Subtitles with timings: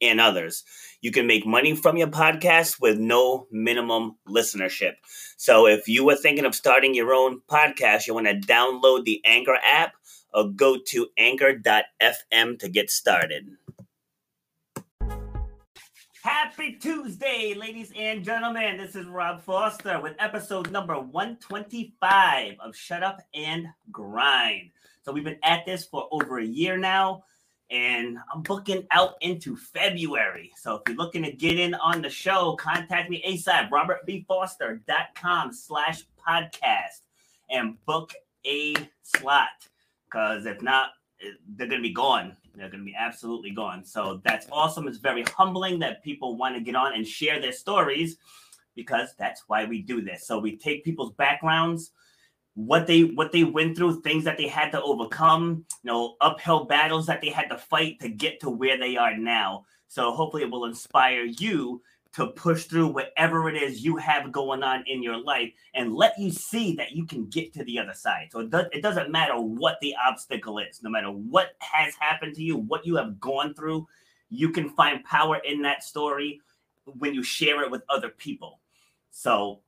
[0.00, 0.64] and others.
[1.00, 4.94] You can make money from your podcast with no minimum listenership.
[5.36, 9.20] So if you were thinking of starting your own podcast, you want to download the
[9.24, 9.94] Anchor app
[10.32, 13.48] or go to anchor.fm to get started.
[16.22, 18.76] Happy Tuesday, ladies and gentlemen.
[18.78, 24.70] This is Rob Foster with episode number 125 of Shut Up and Grind.
[25.04, 27.22] So, we've been at this for over a year now
[27.70, 30.52] and I'm booking out into February.
[30.56, 36.04] So if you're looking to get in on the show, contact me ASAP, robertbfoster.com slash
[36.26, 37.00] podcast
[37.50, 38.12] and book
[38.46, 39.48] a slot.
[40.04, 40.90] Because if not,
[41.56, 42.36] they're going to be gone.
[42.54, 43.84] They're going to be absolutely gone.
[43.84, 44.86] So that's awesome.
[44.86, 48.16] It's very humbling that people want to get on and share their stories
[48.74, 50.26] because that's why we do this.
[50.26, 51.90] So we take people's backgrounds–
[52.56, 56.64] what they what they went through, things that they had to overcome, you know, uphill
[56.64, 59.66] battles that they had to fight to get to where they are now.
[59.88, 61.82] So hopefully it will inspire you
[62.14, 66.18] to push through whatever it is you have going on in your life and let
[66.18, 68.28] you see that you can get to the other side.
[68.32, 72.34] So it, does, it doesn't matter what the obstacle is, no matter what has happened
[72.36, 73.86] to you, what you have gone through,
[74.30, 76.40] you can find power in that story
[76.86, 78.60] when you share it with other people.
[79.10, 79.60] So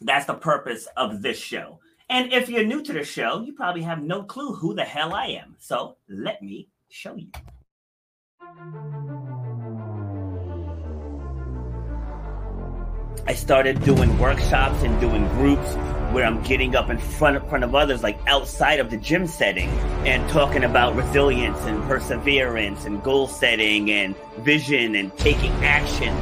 [0.00, 1.78] that's the purpose of this show.
[2.08, 5.14] And if you're new to the show, you probably have no clue who the hell
[5.14, 5.56] I am.
[5.58, 7.28] So let me show you.
[13.24, 15.74] I started doing workshops and doing groups
[16.12, 19.26] where I'm getting up in front of, front of others, like outside of the gym
[19.26, 19.68] setting,
[20.04, 26.12] and talking about resilience and perseverance and goal setting and vision and taking action.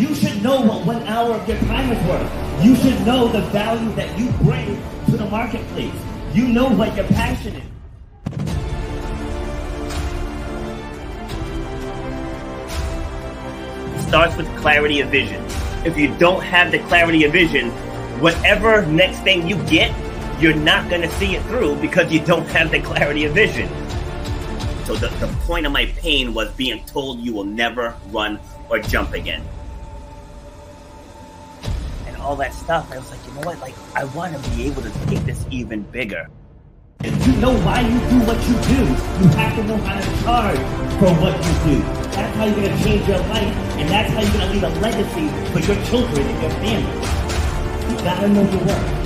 [0.00, 2.41] You should know what one hour of your time is worth.
[2.60, 4.76] You should know the value that you bring
[5.06, 5.94] to the marketplace.
[6.32, 7.72] You know what your passion is.
[14.12, 15.42] starts with clarity of vision.
[15.86, 17.70] If you don't have the clarity of vision,
[18.20, 19.90] whatever next thing you get,
[20.38, 23.70] you're not going to see it through because you don't have the clarity of vision.
[24.84, 28.80] So the, the point of my pain was being told you will never run or
[28.80, 29.42] jump again
[32.22, 32.90] all that stuff.
[32.92, 33.58] I was like, you know what?
[33.60, 36.28] Like, I want to be able to take this even bigger.
[37.04, 40.22] If you know why you do what you do, you have to know how to
[40.22, 40.58] charge
[41.00, 41.82] for what you do.
[42.12, 44.62] That's how you're going to change your life, and that's how you're going to leave
[44.62, 47.90] a legacy for your children and your family.
[47.90, 49.01] You got to know your worth.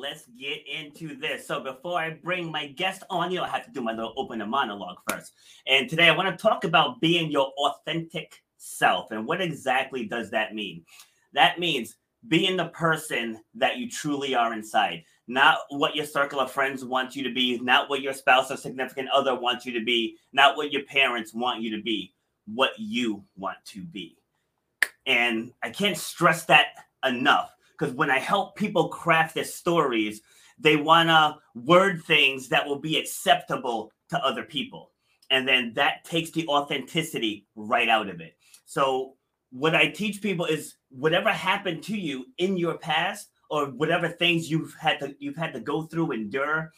[0.00, 1.46] Let's get into this.
[1.46, 4.14] So before I bring my guest on, you know, I have to do my little
[4.16, 5.32] opening monologue first.
[5.66, 9.10] And today I want to talk about being your authentic self.
[9.10, 10.84] And what exactly does that mean?
[11.34, 11.96] That means
[12.28, 17.14] being the person that you truly are inside, not what your circle of friends wants
[17.14, 20.56] you to be, not what your spouse or significant other wants you to be, not
[20.56, 22.14] what your parents want you to be,
[22.46, 24.16] what you want to be.
[25.06, 26.66] And I can't stress that
[27.04, 30.20] enough because when I help people craft their stories,
[30.58, 34.90] they want to word things that will be acceptable to other people.
[35.30, 38.36] And then that takes the authenticity right out of it.
[38.66, 39.14] So,
[39.52, 44.48] what I teach people is whatever happened to you in your past or whatever things
[44.48, 46.72] you've had to you've had to go through endure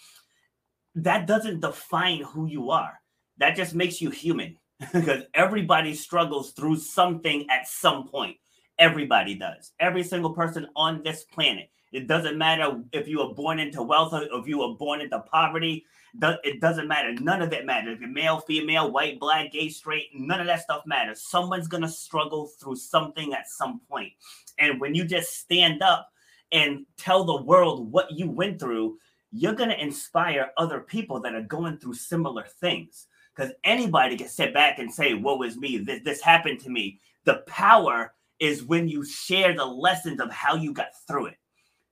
[0.95, 2.99] that doesn't define who you are
[3.37, 4.57] that just makes you human
[4.95, 8.39] because everybody struggles through something at some point
[8.83, 9.71] Everybody does.
[9.79, 11.71] Every single person on this planet.
[11.93, 15.21] It doesn't matter if you were born into wealth or if you were born into
[15.21, 15.85] poverty.
[16.21, 17.13] It doesn't matter.
[17.13, 17.95] None of it matters.
[17.95, 21.23] If you're male, female, white, black, gay, straight, none of that stuff matters.
[21.23, 24.15] Someone's going to struggle through something at some point.
[24.59, 26.09] And when you just stand up
[26.51, 28.99] and tell the world what you went through,
[29.31, 33.07] you're going to inspire other people that are going through similar things.
[33.33, 35.79] Because anybody can sit back and say, Woe is me.
[35.79, 36.99] This, this happened to me.
[37.27, 41.37] The power is when you share the lessons of how you got through it.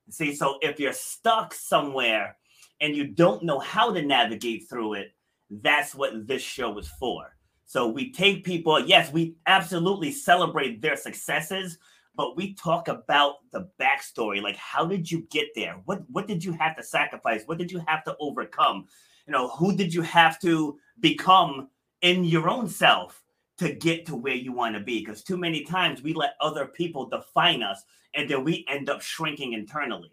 [0.09, 2.35] See, so if you're stuck somewhere
[2.81, 5.13] and you don't know how to navigate through it,
[5.49, 7.37] that's what this show is for.
[7.63, 11.77] So we take people, yes, we absolutely celebrate their successes,
[12.15, 14.41] but we talk about the backstory.
[14.41, 15.79] Like, how did you get there?
[15.85, 17.43] What what did you have to sacrifice?
[17.45, 18.87] What did you have to overcome?
[19.25, 21.69] You know, who did you have to become
[22.01, 23.20] in your own self
[23.61, 24.99] to get to where you want to be?
[24.99, 27.83] Because too many times we let other people define us,
[28.15, 30.11] and then we end up shrinking internally.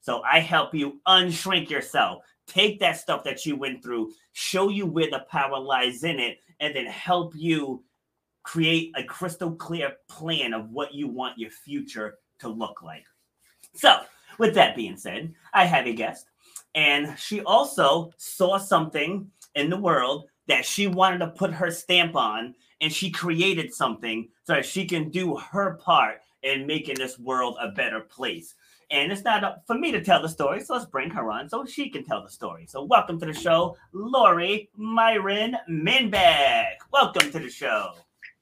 [0.00, 2.22] So I help you unshrink yourself.
[2.46, 6.38] Take that stuff that you went through, show you where the power lies in it,
[6.60, 7.84] and then help you
[8.44, 13.04] create a crystal clear plan of what you want your future to look like.
[13.74, 14.00] So,
[14.38, 16.30] with that being said, I have a guest,
[16.74, 22.16] and she also saw something in the world that she wanted to put her stamp
[22.16, 27.18] on, and she created something so that she can do her part in making this
[27.18, 28.54] world a better place.
[28.90, 31.48] And it's not up for me to tell the story, so let's bring her on
[31.48, 32.66] so she can tell the story.
[32.66, 36.76] So, welcome to the show, Lori Myron Minbach.
[36.92, 37.94] Welcome to the show.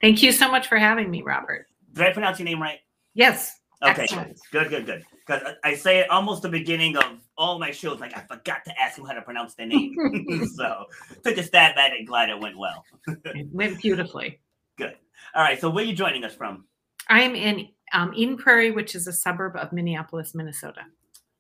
[0.02, 1.66] Thank you so much for having me, Robert.
[1.94, 2.80] Did I pronounce your name right?
[3.14, 3.58] Yes.
[3.84, 4.02] Okay.
[4.02, 4.40] Excellent.
[4.50, 5.04] Good, good, good.
[5.26, 7.04] Because I say it almost the beginning of
[7.36, 9.94] all my shows, like I forgot to ask him how to pronounce their name.
[10.54, 10.86] so
[11.22, 12.06] took a stab at it.
[12.06, 12.84] Glad it went well.
[13.06, 14.40] it went beautifully.
[14.76, 14.96] Good.
[15.34, 15.60] All right.
[15.60, 16.64] So where are you joining us from?
[17.08, 20.82] I'm in um, Eden Prairie, which is a suburb of Minneapolis, Minnesota.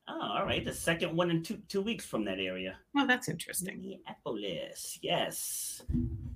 [0.06, 0.64] Oh, all right.
[0.64, 2.76] The second one in two two weeks from that area.
[2.94, 3.80] Well, that's interesting.
[3.80, 5.82] Minneapolis, yes.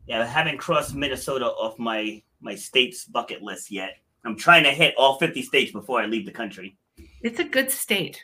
[0.06, 3.98] Yeah, I haven't crossed Minnesota off my my state's bucket list yet.
[4.24, 6.76] I'm trying to hit all 50 states before I leave the country.
[7.22, 8.22] It's a good state.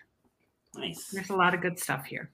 [0.77, 1.09] Nice.
[1.13, 2.31] There's a lot of good stuff here.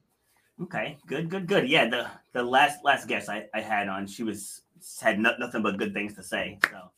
[0.62, 1.68] Okay, good, good, good.
[1.68, 4.62] Yeah, the the last last guest I, I had on, she was
[5.00, 6.58] had no, nothing but good things to say.
[6.70, 6.90] So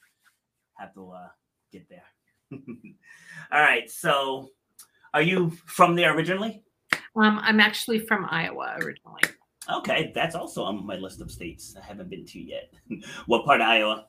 [0.74, 1.28] have to uh,
[1.72, 2.04] get there.
[3.52, 3.88] All right.
[3.90, 4.50] So,
[5.14, 6.62] are you from there originally?
[7.14, 9.22] Um, I'm actually from Iowa originally.
[9.70, 12.72] Okay, that's also on my list of states I haven't been to yet.
[13.26, 14.06] what part of Iowa?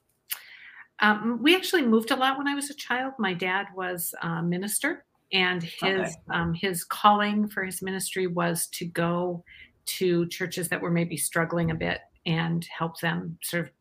[1.04, 3.14] Um, we actually moved a lot when I was a child.
[3.20, 6.12] My dad was a minister, and his okay.
[6.32, 9.44] um, his calling for his ministry was to go
[9.86, 13.72] to churches that were maybe struggling a bit and help them sort of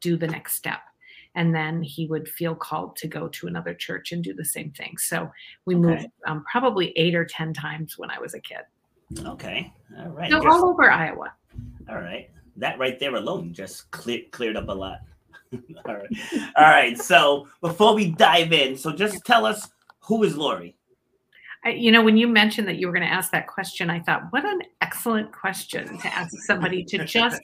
[0.00, 0.80] do the next step
[1.34, 4.70] and then he would feel called to go to another church and do the same
[4.72, 4.96] thing.
[4.98, 5.30] So
[5.64, 5.82] we okay.
[5.82, 8.62] moved um, probably eight or ten times when I was a kid.
[9.24, 10.30] Okay, all right.
[10.30, 11.32] So all over Iowa.
[11.88, 14.98] All right, that right there alone just cleared cleared up a lot.
[15.86, 16.16] all right,
[16.56, 16.98] all right.
[16.98, 19.68] So before we dive in, so just tell us
[20.00, 20.76] who is Lori.
[21.64, 24.00] I, you know, when you mentioned that you were going to ask that question, I
[24.00, 27.42] thought, what an excellent question to ask somebody to just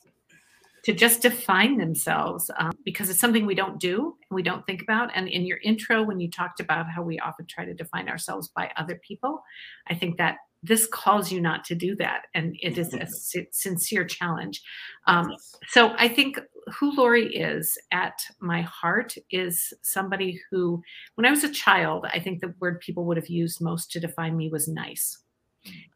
[0.84, 4.82] to just define themselves um, because it's something we don't do and we don't think
[4.82, 5.10] about.
[5.16, 8.52] And in your intro, when you talked about how we often try to define ourselves
[8.54, 9.42] by other people,
[9.88, 10.36] I think that
[10.66, 12.22] this calls you not to do that.
[12.34, 13.06] And it is a
[13.52, 14.62] sincere challenge.
[15.06, 15.32] Um,
[15.68, 16.40] so I think
[16.78, 20.82] who Lori is at my heart is somebody who,
[21.14, 24.00] when I was a child, I think the word people would have used most to
[24.00, 25.18] define me was nice.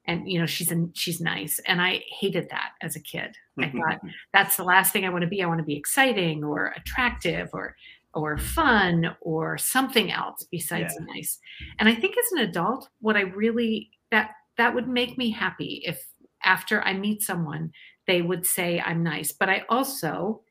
[0.06, 1.60] And you know she's in she's nice.
[1.64, 3.36] And i hated that as a kid.
[3.56, 4.00] I thought
[4.32, 5.44] that's the last thing i want to be.
[5.44, 7.76] I want to be exciting or attractive or
[8.12, 11.06] or fun or something else besides yeah.
[11.14, 11.38] nice.
[11.78, 15.82] And i think as an adult what i really that that would make me happy
[15.84, 16.06] if
[16.44, 17.70] after i meet someone
[18.06, 20.42] they would say i'm nice but i also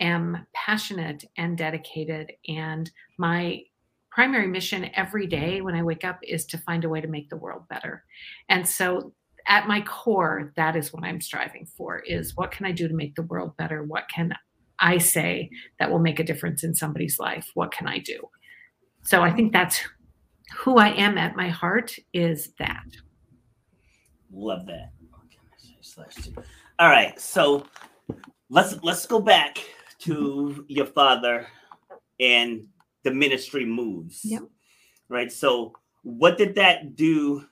[0.00, 3.60] am passionate and dedicated and my
[4.16, 7.28] primary mission every day when I wake up is to find a way to make
[7.28, 8.02] the world better.
[8.48, 9.12] And so
[9.46, 12.94] at my core, that is what I'm striving for is what can I do to
[12.94, 13.82] make the world better?
[13.82, 14.32] What can
[14.80, 17.50] I say that will make a difference in somebody's life?
[17.52, 18.26] What can I do?
[19.02, 19.82] So I think that's
[20.56, 22.86] who I am at my heart is that.
[24.36, 24.92] Love that.
[26.78, 27.18] All right.
[27.18, 27.64] So
[28.50, 29.58] let's let's go back
[30.00, 31.46] to your father
[32.20, 32.66] and
[33.02, 34.20] the ministry moves.
[34.24, 34.42] Yep.
[35.08, 35.32] Right.
[35.32, 37.46] So what did that do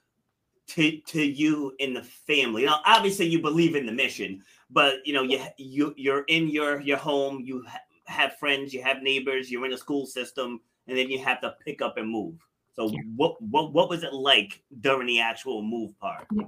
[0.69, 2.67] to to you in the family?
[2.67, 6.83] Now, obviously, you believe in the mission, but you know, you you you're in your
[6.83, 7.41] your home.
[7.41, 11.19] You ha- have friends, you have neighbors, you're in a school system, and then you
[11.25, 12.35] have to pick up and move.
[12.75, 12.99] So, yeah.
[13.17, 16.27] what what what was it like during the actual move part?
[16.31, 16.45] Yeah.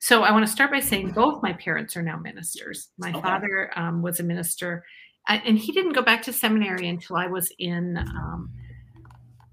[0.00, 2.88] So, I want to start by saying both my parents are now ministers.
[2.98, 3.20] My okay.
[3.20, 4.84] father um, was a minister
[5.28, 8.50] and he didn't go back to seminary until I was in, um,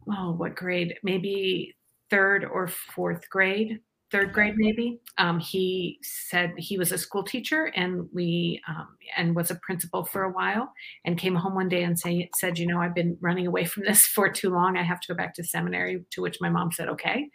[0.09, 0.95] oh, what grade?
[1.03, 1.75] Maybe
[2.09, 3.79] third or fourth grade,
[4.11, 4.99] third grade maybe.
[5.17, 8.87] Um, he said he was a school teacher and we um,
[9.17, 10.71] and was a principal for a while,
[11.05, 13.83] and came home one day and say, said, you know, I've been running away from
[13.83, 14.77] this for too long.
[14.77, 16.05] I have to go back to seminary.
[16.11, 17.29] To which my mom said, okay.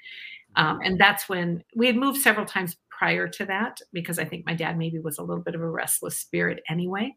[0.56, 4.47] Um, and that's when we had moved several times prior to that because I think
[4.47, 7.14] my dad maybe was a little bit of a restless spirit anyway.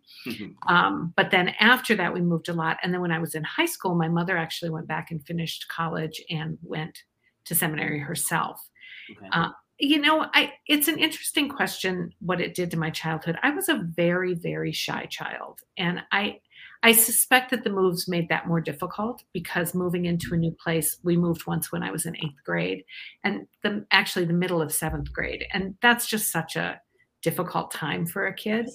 [0.68, 2.78] um, but then after that, we moved a lot.
[2.82, 5.68] And then when I was in high school, my mother actually went back and finished
[5.68, 7.04] college and went
[7.46, 8.68] to seminary herself.
[9.12, 9.28] Okay.
[9.32, 13.38] Uh, you know, I it's an interesting question what it did to my childhood.
[13.44, 16.40] I was a very very shy child and I
[16.86, 21.00] I suspect that the moves made that more difficult because moving into a new place,
[21.02, 22.86] we moved once when I was in eighth grade
[23.24, 25.46] and the, actually the middle of seventh grade.
[25.52, 26.80] And that's just such a
[27.24, 28.70] difficult time for a kid.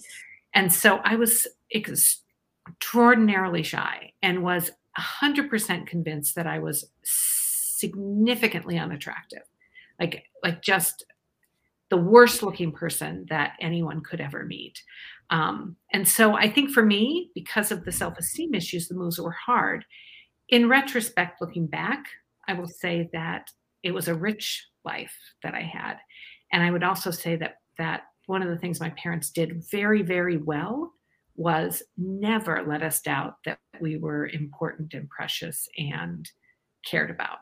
[0.53, 9.45] And so I was extraordinarily shy and was 100% convinced that I was significantly unattractive.
[10.01, 11.05] Like, like just
[11.91, 14.83] the worst looking person that anyone could ever meet.
[15.31, 19.21] Um, and so I think for me, because of the self esteem issues, the moves
[19.21, 19.85] were hard.
[20.49, 22.05] In retrospect, looking back,
[22.49, 23.49] I will say that
[23.83, 25.97] it was a rich life that I had.
[26.53, 30.03] And I would also say that that one of the things my parents did very,
[30.03, 30.93] very well
[31.37, 36.29] was never let us doubt that we were important and precious and
[36.85, 37.39] cared about.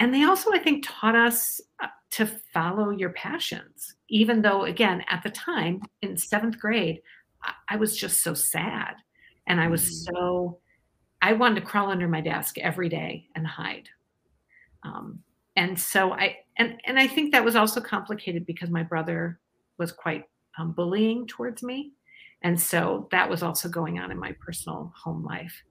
[0.00, 5.04] And they also, I think, taught us uh, to follow your passions, even though, again,
[5.08, 7.00] at the time in seventh grade,
[7.42, 8.94] I, I was just so sad.
[9.46, 10.12] And I was mm.
[10.12, 10.58] so,
[11.22, 13.88] I wanted to crawl under my desk every day and hide.
[14.82, 15.20] Um,
[15.56, 19.38] and so I, and, and I think that was also complicated because my brother
[19.78, 20.24] was quite
[20.58, 21.92] um, bullying towards me.
[22.42, 25.62] And so that was also going on in my personal home life.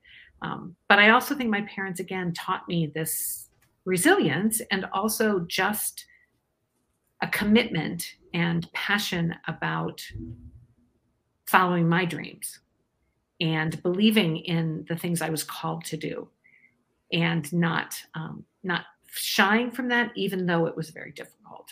[0.42, 3.50] Um, but I also think my parents, again, taught me this
[3.86, 6.06] resilience and also just
[7.22, 10.02] a commitment and passion about
[11.46, 12.60] following my dreams
[13.42, 16.30] and believing in the things I was called to do
[17.12, 21.70] and not um, not shying from that even though it was very difficult.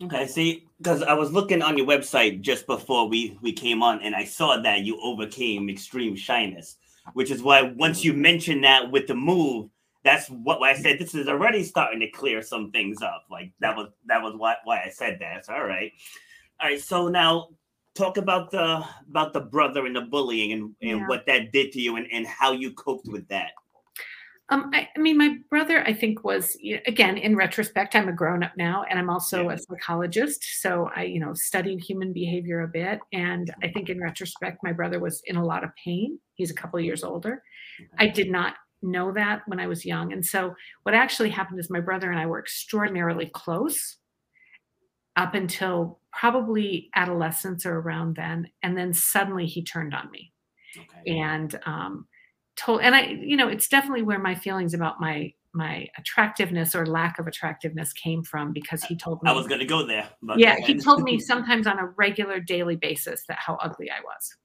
[0.00, 4.00] Okay, see, because I was looking on your website just before we we came on,
[4.02, 6.76] and I saw that you overcame extreme shyness,
[7.14, 9.70] which is why once you mentioned that with the move,
[10.04, 10.98] that's what I said.
[10.98, 13.24] This is already starting to clear some things up.
[13.30, 15.46] Like that was that was why why I said that.
[15.46, 15.92] So, all right,
[16.60, 16.80] all right.
[16.80, 17.48] So now
[17.94, 21.06] talk about the about the brother and the bullying and, and yeah.
[21.08, 23.50] what that did to you and, and how you coped with that.
[24.50, 27.94] Um, I, I, mean, my brother, I think, was again in retrospect.
[27.94, 29.56] I'm a grown up now, and I'm also yeah.
[29.56, 30.42] a psychologist.
[30.60, 34.72] So I, you know, studied human behavior a bit, and I think in retrospect, my
[34.72, 36.18] brother was in a lot of pain.
[36.34, 37.42] He's a couple years older.
[37.98, 40.12] I did not know that when I was young.
[40.12, 43.96] And so what actually happened is my brother and I were extraordinarily close
[45.16, 48.48] up until probably adolescence or around then.
[48.62, 50.32] And then suddenly he turned on me.
[50.76, 51.18] Okay.
[51.18, 52.06] And um
[52.56, 56.86] told and I, you know, it's definitely where my feelings about my my attractiveness or
[56.86, 60.08] lack of attractiveness came from because he told me I was going to go there.
[60.36, 64.36] yeah, he told me sometimes on a regular daily basis that how ugly I was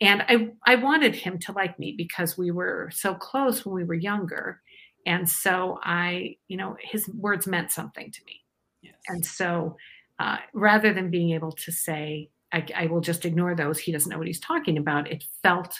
[0.00, 3.84] and I, I wanted him to like me because we were so close when we
[3.84, 4.60] were younger.
[5.06, 8.42] And so i you know his words meant something to me.
[8.82, 8.94] Yes.
[9.08, 9.76] and so
[10.18, 14.10] uh, rather than being able to say I, I, will just ignore those he doesn't
[14.10, 15.74] know what he's talking about it felt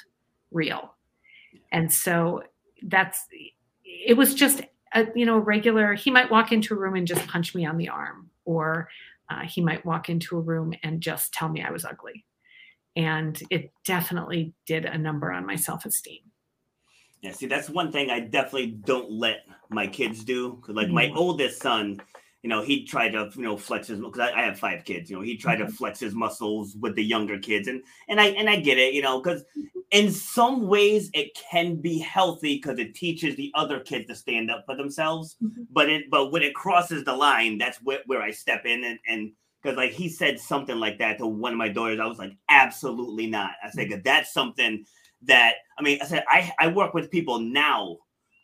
[0.50, 0.94] real.
[1.73, 2.42] And so
[2.82, 3.26] that's
[3.85, 4.62] it was just
[4.94, 7.76] a you know regular he might walk into a room and just punch me on
[7.76, 8.88] the arm or
[9.30, 12.25] uh, he might walk into a room and just tell me i was ugly
[12.96, 16.20] and it definitely did a number on my self-esteem
[17.20, 20.94] yeah see that's one thing i definitely don't let my kids do because like mm-hmm.
[20.94, 22.00] my oldest son
[22.42, 25.10] you know he tried to you know flex his because I, I, have five kids
[25.10, 25.66] you know he tried mm-hmm.
[25.66, 28.94] to flex his muscles with the younger kids and and i and i get it
[28.94, 29.42] you know because
[29.90, 34.50] in some ways it can be healthy because it teaches the other kids to stand
[34.50, 35.62] up for themselves mm-hmm.
[35.72, 38.98] but it but when it crosses the line that's where, where i step in and
[39.08, 39.32] and
[39.66, 41.99] because like he said something like that to one of my daughters.
[41.99, 43.50] I was like, absolutely not.
[43.64, 44.04] I said, mm.
[44.04, 44.85] that's something
[45.23, 47.96] that I mean, I said I, I work with people now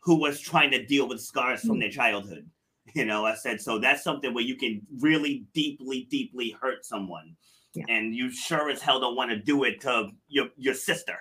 [0.02, 1.80] who was trying to deal with scars from mm.
[1.80, 2.48] their childhood.
[2.94, 7.36] You know, I said so that's something where you can really deeply, deeply hurt someone.
[7.74, 7.84] Yeah.
[7.88, 11.14] And you sure as hell don't want to do it to your your sister.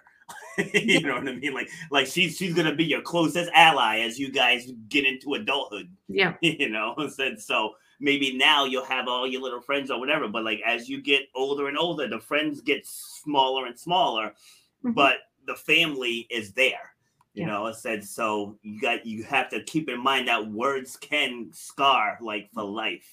[0.74, 1.54] you know what I mean?
[1.54, 5.96] Like like she's she's gonna be your closest ally as you guys get into adulthood.
[6.10, 6.34] Yeah.
[6.42, 10.28] You know, I said so maybe now you'll have all your little friends or whatever.
[10.28, 14.34] But like as you get older and older, the friends get smaller and smaller,
[14.84, 14.92] mm-hmm.
[14.92, 16.96] but the family is there.
[17.34, 17.48] You yeah.
[17.48, 18.58] know, I said so.
[18.62, 23.08] You got you have to keep in mind that words can scar like for life.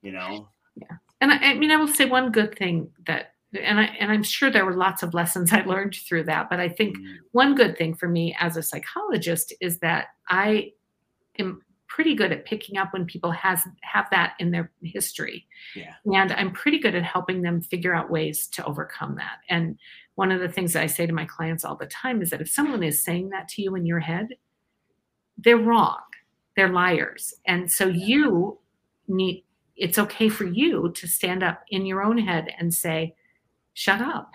[0.00, 0.48] You know.
[0.74, 4.10] Yeah, and I, I mean, I will say one good thing that and I and
[4.10, 6.50] I'm sure there were lots of lessons I learned through that.
[6.50, 7.16] But I think mm.
[7.32, 10.72] one good thing for me as a psychologist is that I
[11.38, 11.62] am
[11.94, 15.46] pretty good at picking up when people has have that in their history.
[15.76, 15.92] Yeah.
[16.06, 19.40] And I'm pretty good at helping them figure out ways to overcome that.
[19.50, 19.78] And
[20.14, 22.40] one of the things that I say to my clients all the time is that
[22.40, 24.28] if someone is saying that to you in your head,
[25.36, 26.00] they're wrong.
[26.56, 27.34] They're liars.
[27.46, 28.58] And so you
[29.06, 29.44] need
[29.76, 33.14] it's okay for you to stand up in your own head and say,
[33.74, 34.32] shut up.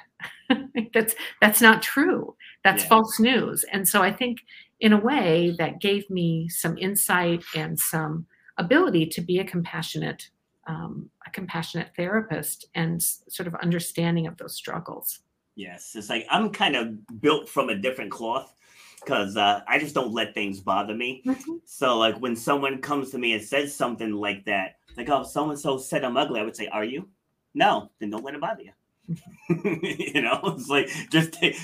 [0.93, 2.35] that's that's not true.
[2.63, 2.89] That's Yeah.
[2.89, 3.65] false news.
[3.71, 4.39] And so I think
[4.79, 8.27] in a way that gave me some insight and some
[8.57, 10.29] ability to be a compassionate
[10.67, 15.19] um, a compassionate therapist and sort of understanding of those struggles.
[15.55, 18.53] Yes, it's like I'm kind of built from a different cloth
[18.99, 21.23] because uh, I just don't let things bother me.
[21.65, 25.49] So, like when someone comes to me and says something like that, like, "Oh, so
[25.49, 27.07] and so said I'm ugly," I would say, "Are you?"
[27.53, 28.71] No, then don't let it bother you.
[29.49, 31.57] you know, it's like just take,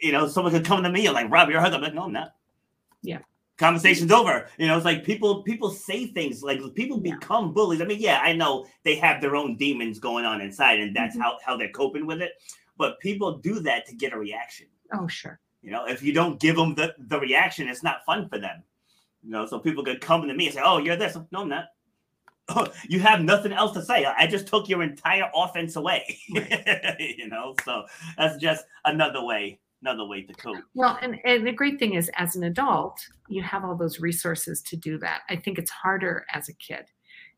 [0.00, 2.04] you know, someone could come to me and like, "Rob, you're ugly." I'm like, "No,
[2.04, 2.34] I'm not."
[3.02, 3.18] Yeah.
[3.56, 4.48] Conversation's over.
[4.58, 7.14] You know, it's like people people say things like people Yeah.
[7.14, 7.80] become bullies.
[7.80, 11.16] I mean, yeah, I know they have their own demons going on inside, and that's
[11.16, 11.22] Mhm.
[11.22, 12.32] how how they're coping with it.
[12.76, 14.66] But people do that to get a reaction.
[14.92, 15.38] Oh, sure.
[15.62, 18.62] You know, if you don't give them the, the reaction, it's not fun for them.
[19.22, 21.48] You know, so people could come to me and say, "Oh, you're this." No, I'm
[21.48, 21.66] not.
[22.48, 24.04] Oh, you have nothing else to say.
[24.04, 26.18] I just took your entire offense away.
[26.28, 27.84] you know, so
[28.16, 30.62] that's just another way, another way to cope.
[30.74, 32.98] Well, and, and the great thing is, as an adult,
[33.28, 35.22] you have all those resources to do that.
[35.30, 36.84] I think it's harder as a kid.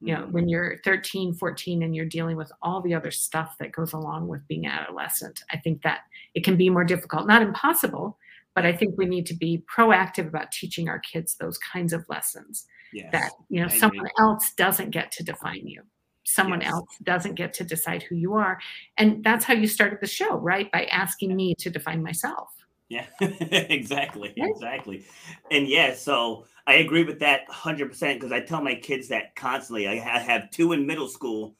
[0.02, 0.32] You know, Mhm.
[0.32, 4.28] when you're 13, 14, and you're dealing with all the other stuff that goes along
[4.28, 6.00] with being adolescent, I think that
[6.34, 7.26] it can be more difficult.
[7.26, 8.18] Not impossible,
[8.56, 12.04] but I think we need to be proactive about teaching our kids those kinds of
[12.08, 13.12] lessons yes.
[13.12, 13.78] that, you know, I agree.
[13.78, 15.82] someone else doesn't get to define you.
[16.24, 16.72] Someone Yes.
[16.72, 18.58] else doesn't get to decide who you are.
[18.96, 20.72] And that's how you started the show, right?
[20.72, 22.48] By asking me to define myself.
[22.88, 24.50] Yeah, exactly, Right?
[24.50, 25.04] exactly.
[25.50, 29.86] And yeah, so I agree with that 100% because I tell my kids that constantly.
[29.86, 31.56] I have two in middle school.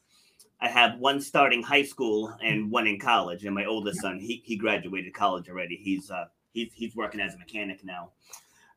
[0.61, 3.45] I have one starting high school and one in college.
[3.45, 5.77] And my oldest son, he, he graduated college already.
[5.77, 6.25] He's uh
[6.57, 8.11] he's he's working as a mechanic now.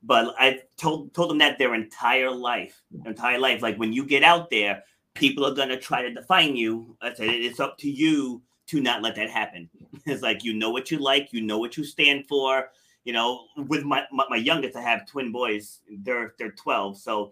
[0.04, 4.06] But I told told them that their entire life, their entire life, like when you
[4.06, 6.96] get out there, people are gonna try to define you.
[7.02, 9.70] I said it's up to you to not let that happen.
[10.06, 12.70] It's like you know what you like, you know what you stand for.
[13.06, 15.80] You know, with my my, my youngest, I have twin boys.
[16.06, 17.32] They're they're twelve, so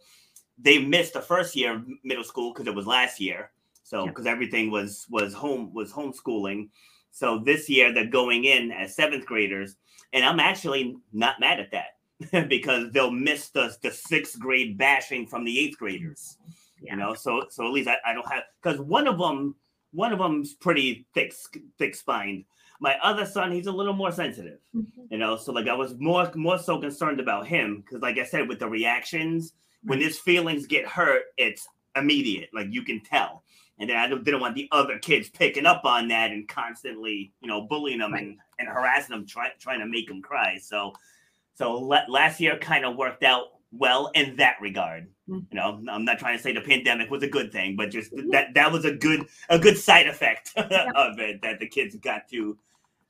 [0.57, 3.51] they missed the first year of middle school because it was last year.
[3.83, 4.09] So Yeah.
[4.09, 6.69] because everything was was home was homeschooling.
[7.17, 9.75] So this year they're going in as seventh graders,
[10.13, 15.25] and I'm actually not mad at that because they'll miss the the sixth grade bashing
[15.25, 16.37] from the eighth graders
[16.79, 16.91] Yeah.
[16.93, 17.15] you know?
[17.15, 19.55] So so at least i, I don't have because one of them
[19.93, 21.33] one of them's pretty thick
[21.79, 22.43] thick spined
[22.79, 24.85] my other son he's a little more sensitive Mhm.
[25.11, 25.37] you know?
[25.37, 28.59] So like i was more more so concerned about him because like i said with
[28.59, 29.53] the reactions
[29.83, 33.43] when his feelings get hurt it's immediate like you can tell
[33.79, 37.47] and then i didn't want the other kids picking up on that and constantly you
[37.47, 40.57] know bullying them and, and harassing them try, trying to make them cry.
[40.61, 40.93] So
[41.55, 45.07] so la- last year kind of worked out well in that regard.
[45.29, 45.45] Mhm.
[45.51, 48.11] you know i'm not trying to say the pandemic was a good thing but just
[48.31, 52.29] that that was a good a good side effect of it that the kids got
[52.29, 52.57] to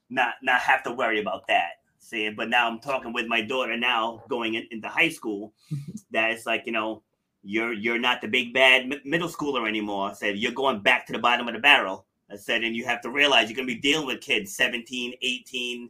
[0.10, 1.74] not not have to worry about that.
[2.00, 5.54] See but now i'm talking with my daughter now going in, into high school.
[6.12, 7.04] That it's like you know
[7.48, 10.10] you're you're not the big bad mi- middle schooler anymore.
[10.10, 12.06] I said you're going back to the bottom of the barrel.
[12.30, 15.14] I said and you have to realize you're going to be dealing with kids 17
[15.22, 15.90] 18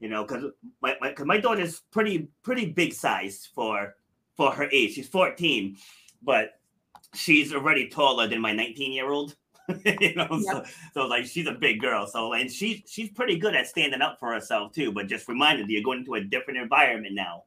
[0.00, 0.44] you know because
[0.82, 3.96] my, my, cause my daughter's pretty pretty big size for
[4.36, 4.94] for her age.
[4.94, 5.78] She's 14
[6.22, 6.60] but
[7.14, 9.34] she's already taller than my 19 year old
[9.84, 12.06] you know so, so like she's a big girl.
[12.06, 15.70] So and she she's pretty good at standing up for herself too but just reminded
[15.70, 17.44] you you're going into a different environment now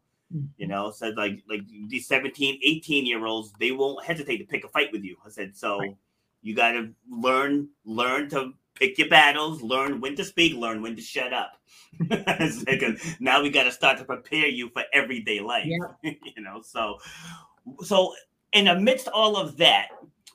[0.58, 4.64] you know said like like these 17 18 year olds they won't hesitate to pick
[4.64, 5.96] a fight with you i said so Right.
[6.42, 10.96] you got to learn learn to pick your battles learn when to speak learn when
[10.96, 11.52] to shut up
[12.12, 16.12] a- now we got to start to prepare you for everyday life Yeah.
[16.36, 16.98] you know so
[17.84, 18.14] so
[18.54, 19.88] in amidst all of that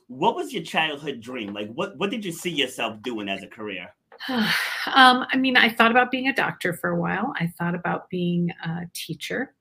[0.07, 3.47] what was your childhood dream like what what did you see yourself doing as a
[3.47, 3.87] career
[4.29, 7.33] um, I mean, I thought about being a doctor for a while.
[7.39, 9.53] I thought about being a teacher.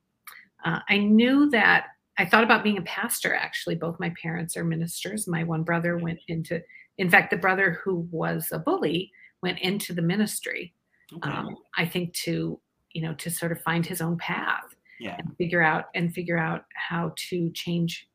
[0.66, 1.86] Uh, I knew that
[2.18, 3.76] I thought about being a pastor, actually.
[3.76, 5.28] Both my parents are ministers.
[5.28, 6.60] My one brother went into,
[6.98, 10.74] in fact, the brother who was a bully went into the ministry.
[11.14, 11.30] Okay.
[11.30, 15.36] Um, I think to, you know, to sort of find his own path yeah and
[15.36, 18.08] figure out and figure out how to change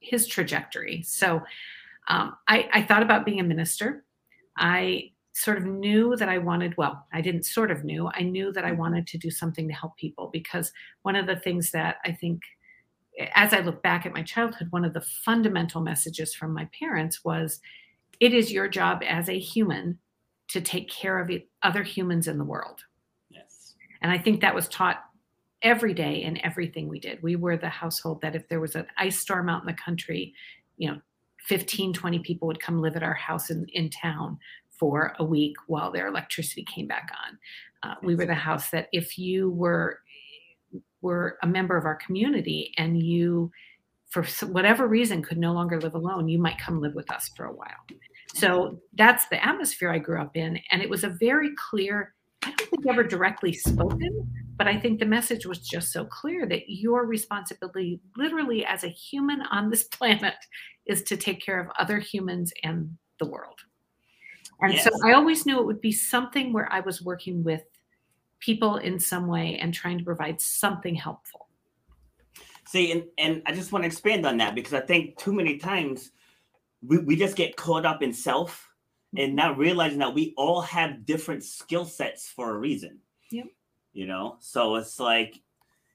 [0.00, 1.02] his trajectory.
[1.02, 1.42] So
[2.08, 4.04] um, I, I thought about being a minister.
[4.56, 8.52] I sort of knew that I wanted, well, I didn't sort of knew, I knew
[8.52, 8.80] that I mm-hmm.
[8.80, 10.72] wanted to do something to help people because
[11.02, 12.42] one of the things that I think
[13.34, 17.24] as I look back at my childhood, one of the fundamental messages from my parents
[17.24, 17.60] was
[18.20, 19.98] it is your job as a human
[20.48, 21.30] to take care of
[21.62, 22.80] other humans in the world.
[23.28, 23.74] Yes.
[24.02, 25.04] And I think that was taught
[25.62, 27.22] every day in everything we did.
[27.22, 30.34] We were the household that if there was an ice storm out in the country,
[30.76, 31.00] you know,
[31.46, 34.38] 15, 20 people would come live at our house in, in town
[34.78, 37.38] for a week while their electricity came back on.
[37.90, 40.00] Uh, we were the house that if you were
[41.00, 43.50] were a member of our community and you
[44.10, 47.46] for whatever reason could no longer live alone you might come live with us for
[47.46, 47.68] a while.
[48.34, 52.50] So that's the atmosphere i grew up in and it was a very clear i
[52.50, 56.68] don't think ever directly spoken but i think the message was just so clear that
[56.68, 60.34] your responsibility literally as a human on this planet
[60.86, 63.60] is to take care of other humans and the world
[64.60, 64.84] and yes.
[64.84, 67.62] so i always knew it would be something where i was working with
[68.40, 71.48] people in some way and trying to provide something helpful.
[72.66, 75.56] See, and, and I just want to expand on that because I think too many
[75.56, 76.10] times
[76.86, 78.68] we, we just get caught up in self
[79.16, 82.98] and not realizing that we all have different skill sets for a reason.
[83.30, 83.46] Yep.
[83.94, 85.40] You know, so it's like,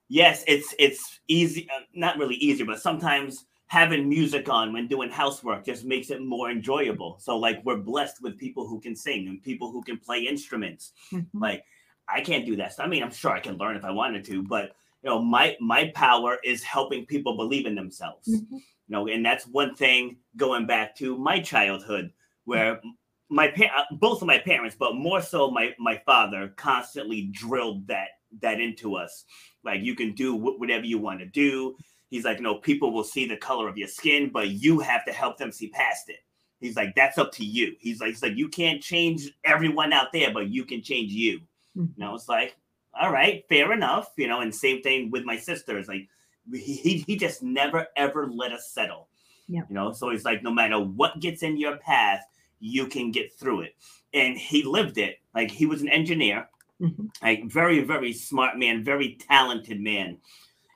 [0.10, 5.10] yes, it's it's easy, uh, not really easy, but sometimes having music on when doing
[5.10, 7.18] housework just makes it more enjoyable.
[7.20, 10.94] So like we're blessed with people who can sing and people who can play instruments.
[11.12, 11.40] Mm-hmm.
[11.40, 11.64] Like
[12.08, 12.74] I can't do that.
[12.74, 15.22] So, I mean, I'm sure I can learn if I wanted to, but you know,
[15.22, 18.30] my my power is helping people believe in themselves.
[18.30, 18.56] Mm-hmm.
[18.56, 22.12] You know, and that's one thing going back to my childhood
[22.46, 22.82] where
[23.30, 27.88] my pa- uh, both of my parents, but more so my my father constantly drilled
[27.88, 28.10] that
[28.42, 29.26] that into us.
[29.64, 31.76] Like you can do whatever you want to do.
[32.14, 35.12] He's like, no, people will see the color of your skin, but you have to
[35.12, 36.20] help them see past it.
[36.60, 37.74] He's like, that's up to you.
[37.80, 41.40] He's like, he's like, you can't change everyone out there, but you can change you.
[41.76, 41.86] Mm-hmm.
[41.98, 42.56] You know, it's like,
[42.94, 44.12] all right, fair enough.
[44.16, 45.88] You know, and same thing with my sisters.
[45.88, 46.08] Like
[46.54, 49.08] he he just never ever let us settle.
[49.48, 49.62] Yeah.
[49.68, 52.22] You know, so he's like, no matter what gets in your path,
[52.60, 53.76] you can get through it.
[54.14, 55.18] And he lived it.
[55.34, 56.48] Like he was an engineer,
[56.80, 57.08] mm-hmm.
[57.24, 60.20] like very, very smart man, very talented man.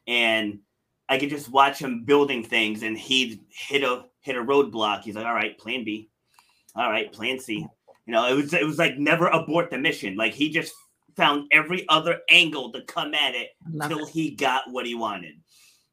[0.08, 0.62] And
[1.10, 5.04] I could just watch him building things and he'd hit a hit a roadblock.
[5.04, 6.10] He's like, all right, plan B.
[6.76, 7.65] All right, plan C.
[8.06, 10.15] You know, it was it was like never abort the mission.
[10.15, 10.74] Like he just
[11.15, 15.36] found every other angle to come at it until he got what he wanted.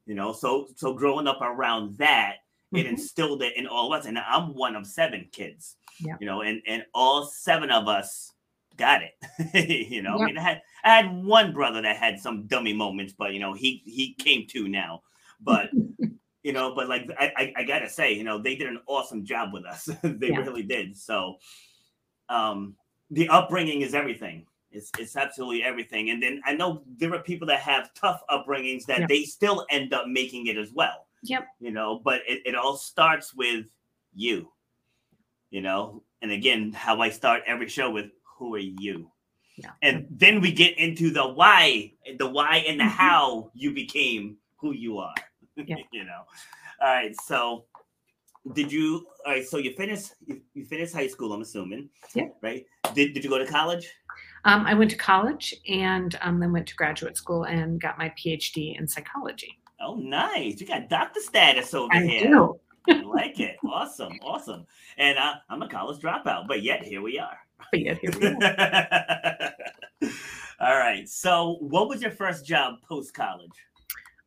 [0.06, 2.36] You know, so so growing up around that,
[2.72, 2.76] mm-hmm.
[2.78, 4.06] it instilled it in all of us.
[4.06, 5.76] And I'm one of seven kids.
[6.00, 6.16] Yeah.
[6.20, 8.32] You know, and and all seven of us
[8.76, 9.88] got it.
[9.90, 10.22] you know, yeah.
[10.22, 13.40] I mean, I had I had one brother that had some dummy moments, but you
[13.40, 15.02] know, he he came to now.
[15.40, 15.70] But
[16.42, 19.24] you know, but like I, I, I gotta say, you know, they did an awesome
[19.24, 19.84] job with us.
[20.02, 20.38] they yeah.
[20.38, 20.96] really did.
[20.96, 21.36] So
[22.28, 22.74] um
[23.10, 26.10] the upbringing is everything it's, it's absolutely everything.
[26.10, 29.94] And then I know there are people that have tough upbringings that they still end
[29.94, 31.06] up making it as well.
[31.22, 31.46] Yep.
[31.60, 33.66] You know, but it, it all starts with
[34.12, 34.50] you,
[35.50, 39.10] you know, and again, how I start every show with who are you?
[39.56, 39.70] Yeah.
[39.82, 42.96] And then we get into the why, the why and the mm-hmm.
[42.96, 45.14] how you became who you are.
[45.56, 45.76] Yeah.
[45.92, 46.22] you know.
[46.82, 47.14] All right.
[47.20, 47.66] So
[48.54, 52.26] did you all right so you finished you, you finished high school i'm assuming yeah
[52.42, 53.90] right did, did you go to college
[54.44, 58.10] um, I went to college and um, then went to graduate school and got my
[58.10, 59.58] PhD in psychology.
[59.80, 60.60] Oh, nice!
[60.60, 62.28] You got doctor status over I here.
[62.28, 62.60] Do.
[62.88, 63.56] I like it.
[63.64, 64.66] Awesome, awesome.
[64.98, 67.38] And uh, I'm a college dropout, but yet here we are.
[67.70, 69.52] But yet here we are.
[70.60, 71.08] All right.
[71.08, 73.50] So, what was your first job post college?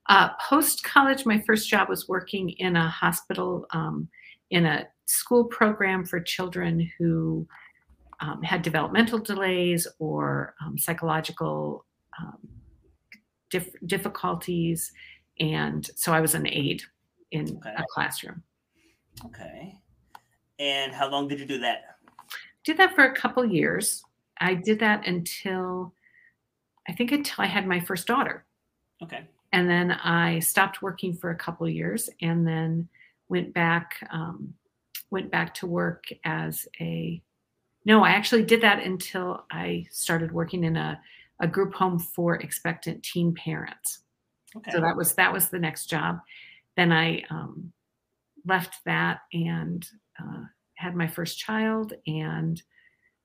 [0.08, 4.08] Uh, post college, my first job was working in a hospital um,
[4.50, 7.48] in a school program for children who
[8.20, 11.86] um, had developmental delays or um, psychological
[12.20, 12.38] um,
[13.50, 14.92] dif- difficulties.
[15.40, 16.84] And so I was an aide
[17.32, 17.74] in okay.
[17.78, 18.44] a classroom.
[19.26, 19.74] Okay.
[20.60, 21.97] And how long did you do that?
[22.68, 24.04] Did that for a couple years.
[24.42, 25.94] I did that until
[26.86, 28.46] I think until I had my first daughter.
[29.02, 29.22] Okay.
[29.54, 32.90] And then I stopped working for a couple years and then
[33.30, 34.54] went back um,
[35.12, 37.22] went back to work as a
[37.86, 41.00] no, I actually did that until I started working in a,
[41.40, 44.00] a group home for expectant teen parents.
[44.58, 44.72] Okay.
[44.72, 46.20] So that was that was the next job.
[46.76, 47.72] Then I um,
[48.46, 49.88] left that and
[50.22, 50.44] uh,
[50.78, 52.62] had my first child and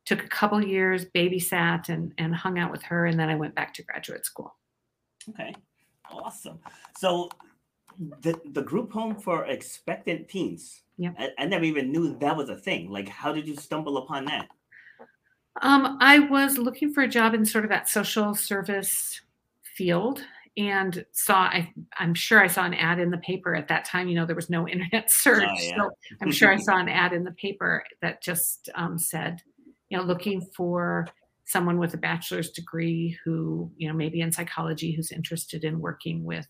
[0.05, 3.55] took a couple years, babysat and and hung out with her, and then I went
[3.55, 4.55] back to graduate school.
[5.31, 5.55] Okay,
[6.11, 6.59] awesome.
[6.99, 7.29] So
[8.21, 10.83] the the group home for expectant teens.
[10.99, 11.13] Yeah.
[11.19, 12.91] I, I, never even knew that was a thing.
[12.91, 14.49] Like, how did you stumble upon that?
[15.63, 19.21] Um, I was looking for a job in sort of that social service
[19.75, 20.23] field,
[20.57, 24.09] and saw I, i'm sure i saw an ad in the paper at that time
[24.09, 25.77] you know there was no internet search oh, yeah.
[25.77, 29.41] so i'm sure i saw an ad in the paper that just um, said
[29.89, 31.07] you know looking for
[31.45, 36.25] someone with a bachelor's degree who you know maybe in psychology who's interested in working
[36.25, 36.47] with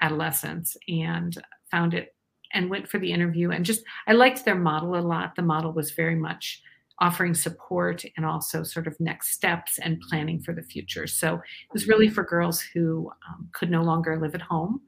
[0.00, 2.14] adolescents and found it
[2.54, 5.72] and went for the interview and just i liked their model a lot the model
[5.72, 6.62] was very much
[7.00, 11.06] offering support and also sort of next steps and planning for the future.
[11.06, 14.80] So it was really for girls who um, could no longer live at home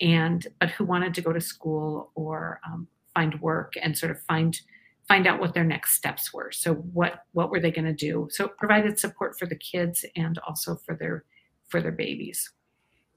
[0.00, 4.20] and but who wanted to go to school or um, find work and sort of
[4.22, 4.58] find
[5.06, 6.50] find out what their next steps were.
[6.52, 8.28] So what what were they going to do?
[8.30, 11.24] So it provided support for the kids and also for their
[11.68, 12.50] for their babies.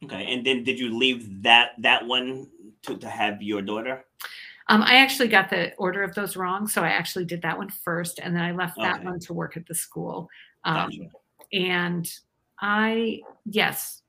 [0.04, 2.48] Okay, and then did you leave that that one
[2.84, 4.06] to, to have your daughter?
[4.70, 7.70] Um, I actually got the order of those wrong, so I actually did that one
[7.70, 9.06] first, and then I left that okay.
[9.06, 10.30] one to work at the school.
[10.64, 11.10] Um, gotcha.
[11.52, 12.12] And
[12.62, 14.02] I, yes,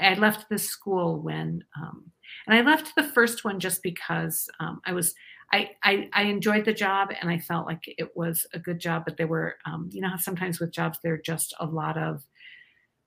[0.00, 2.10] I left the school when, um,
[2.46, 5.14] and I left the first one just because um, I was,
[5.52, 9.04] I, I, I enjoyed the job and I felt like it was a good job,
[9.04, 12.22] but there were, um, you know, sometimes with jobs there are just a lot of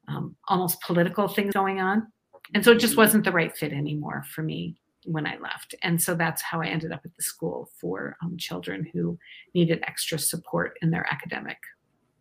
[0.08, 2.12] um, almost political things going on,
[2.54, 3.02] and so it just mm-hmm.
[3.02, 5.76] wasn't the right fit anymore for me when I left.
[5.82, 9.18] And so that's how I ended up at the school for um, children who
[9.54, 11.58] needed extra support in their academic.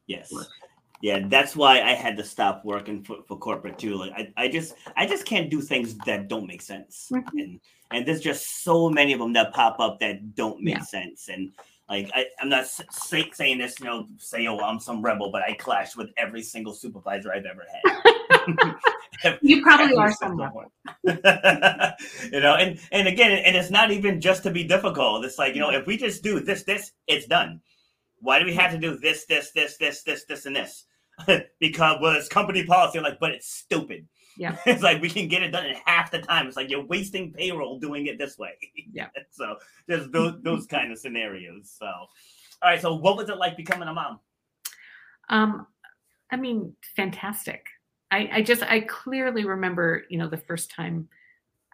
[0.06, 0.32] Yes.
[0.32, 0.48] Work.
[1.02, 3.94] Yeah, that's why I had to stop working for, for corporate too.
[3.94, 7.08] Like I, I just I just can't do things that don't make sense.
[7.10, 7.38] Mm-hmm.
[7.38, 10.82] And and there's just so many of them that pop up that don't make yeah.
[10.82, 11.28] sense.
[11.28, 11.52] And
[11.88, 15.42] like I, I'm not say, saying this, you know, say oh I'm some rebel, but
[15.42, 18.02] I clashed with every single supervisor I've ever had.
[19.42, 20.50] you probably are someone.
[21.04, 25.24] you know, and and again, and it's not even just to be difficult.
[25.24, 27.60] It's like you know, if we just do this, this, it's done.
[28.20, 30.84] Why do we have to do this, this, this, this, this, this, and this?
[31.60, 32.98] because well, it's company policy.
[32.98, 34.06] I'm like, but it's stupid.
[34.36, 34.56] Yeah.
[34.66, 36.46] it's like we can get it done in half the time.
[36.46, 38.52] It's like you're wasting payroll doing it this way.
[38.92, 39.08] Yeah.
[39.30, 41.74] so there's those those kind of scenarios.
[41.78, 42.08] So, all
[42.62, 42.80] right.
[42.80, 44.20] So, what was it like becoming a mom?
[45.28, 45.66] Um,
[46.30, 47.66] I mean, fantastic.
[48.10, 51.08] I, I just I clearly remember, you know, the first time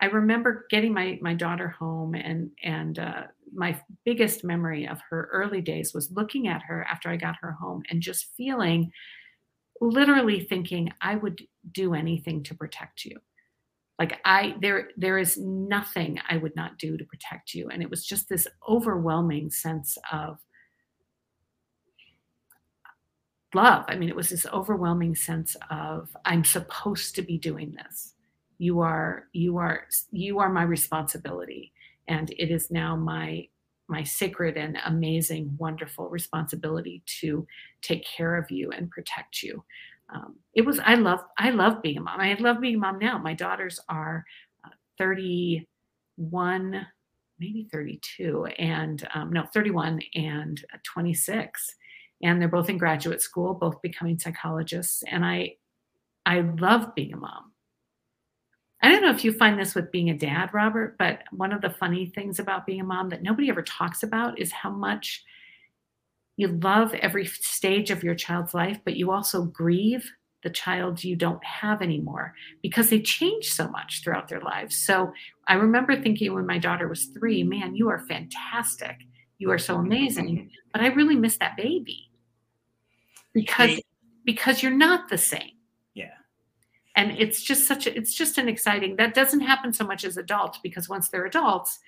[0.00, 3.22] I remember getting my my daughter home and and uh,
[3.54, 7.52] my biggest memory of her early days was looking at her after I got her
[7.52, 8.90] home and just feeling
[9.80, 13.16] literally thinking I would do anything to protect you.
[13.98, 17.88] Like I there there is nothing I would not do to protect you and it
[17.88, 20.38] was just this overwhelming sense of
[23.56, 23.84] love.
[23.88, 28.14] I mean, it was this overwhelming sense of I'm supposed to be doing this.
[28.58, 31.72] You are you are you are my responsibility
[32.08, 33.48] and it is now my
[33.88, 37.46] my sacred and amazing wonderful responsibility to
[37.82, 39.64] take care of you and protect you.
[40.14, 42.20] Um, it was I love I love being a mom.
[42.20, 43.18] I love being a mom now.
[43.18, 44.24] My daughters are
[44.64, 46.86] uh, 31
[47.38, 51.76] maybe 32 and um, no 31 and 26
[52.22, 55.02] and they're both in graduate school, both becoming psychologists.
[55.10, 55.56] And I,
[56.24, 57.52] I love being a mom.
[58.82, 61.62] I don't know if you find this with being a dad, Robert, but one of
[61.62, 65.24] the funny things about being a mom that nobody ever talks about is how much
[66.36, 70.10] you love every stage of your child's life, but you also grieve
[70.42, 74.76] the child you don't have anymore because they change so much throughout their lives.
[74.76, 75.12] So
[75.48, 78.96] I remember thinking when my daughter was three, man, you are fantastic.
[79.38, 80.50] You are so amazing.
[80.72, 82.05] But I really miss that baby
[83.36, 83.80] because
[84.24, 85.52] because you're not the same.
[85.94, 86.14] Yeah.
[86.96, 90.16] And it's just such a it's just an exciting that doesn't happen so much as
[90.16, 91.78] adults because once they're adults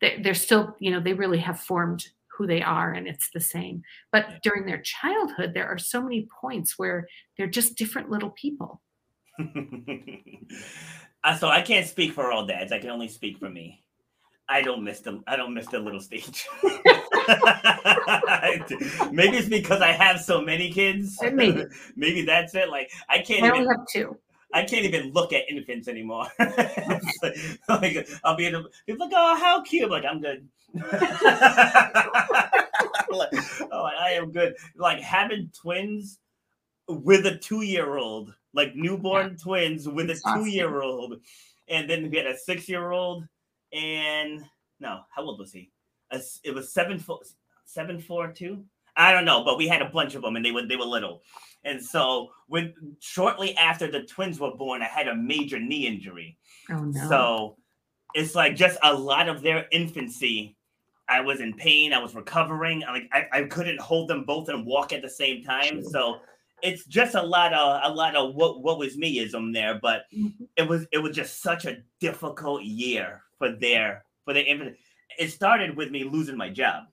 [0.00, 2.06] they're, they're still you know they really have formed
[2.36, 3.82] who they are and it's the same.
[4.12, 7.06] But during their childhood there are so many points where
[7.36, 8.82] they're just different little people.
[11.24, 12.70] Uh, so i can't speak for all dads.
[12.70, 13.82] I can only speak for me
[14.48, 15.22] I don't miss them.
[15.26, 16.48] I don't miss the little stage.
[19.12, 21.18] Maybe it's because I have so many kids.
[21.22, 21.64] Uh, maybe.
[21.96, 22.70] Maybe that's it.
[22.70, 23.44] Like I can't.
[23.44, 24.16] I even, only have two.
[24.54, 26.26] I can't even look at infants anymore.
[27.68, 29.84] like, I'll be in a, people like, oh, how cute.
[29.84, 30.48] I'm like, I'm good.
[33.10, 33.34] like,
[33.70, 34.54] oh, I am good.
[34.74, 36.20] Like having twins
[36.88, 39.36] with a two year old, like newborn yeah.
[39.42, 41.20] twins with a two year old,
[41.68, 43.24] and then we had a six year old
[43.72, 44.44] and
[44.80, 45.70] no, how old was he?
[46.10, 47.20] It was seven four,
[47.64, 48.64] seven four two.
[48.96, 50.84] I don't know, but we had a bunch of them, and they were they were
[50.84, 51.22] little.
[51.64, 56.38] And so when shortly after the twins were born, I had a major knee injury.
[56.70, 57.08] Oh no!
[57.08, 57.56] So
[58.14, 60.56] it's like just a lot of their infancy.
[61.10, 61.92] I was in pain.
[61.92, 62.84] I was recovering.
[62.84, 65.82] I like I, I couldn't hold them both and walk at the same time.
[65.84, 66.20] So
[66.62, 70.48] it's just a lot of a lot of what what was meism there, but Mhm.
[70.56, 74.76] it was it was just such a difficult year for their for the infant.
[75.18, 76.84] It started with me losing my job.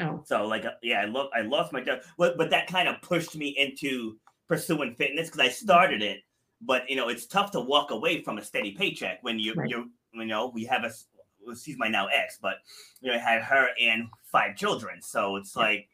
[0.00, 3.00] Oh, So like yeah, I love I lost my job, but but that kind of
[3.02, 4.18] pushed me into
[4.48, 6.20] pursuing fitness because I started it.
[6.60, 9.68] But you know, it's tough to walk away from a steady paycheck when you Right.
[9.70, 10.90] you you know we have a
[11.46, 12.56] well, she's my now ex, but
[13.00, 15.62] you know I had her and five children, so it's Yeah.
[15.62, 15.88] like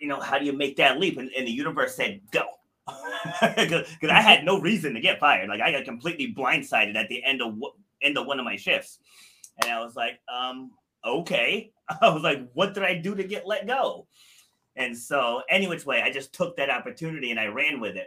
[0.00, 1.18] you know how do you make that leap?
[1.18, 2.44] And, and the universe said go.
[3.56, 5.48] Because I had no reason to get fired.
[5.48, 8.56] Like I got completely blindsided at the end of wh- end of one of my
[8.56, 8.98] shifts,
[9.62, 10.70] and I was like, um,
[11.04, 11.72] okay.
[12.00, 14.06] I was like, what did I do to get let go?
[14.76, 18.06] And so, any which way, I just took that opportunity and I ran with it.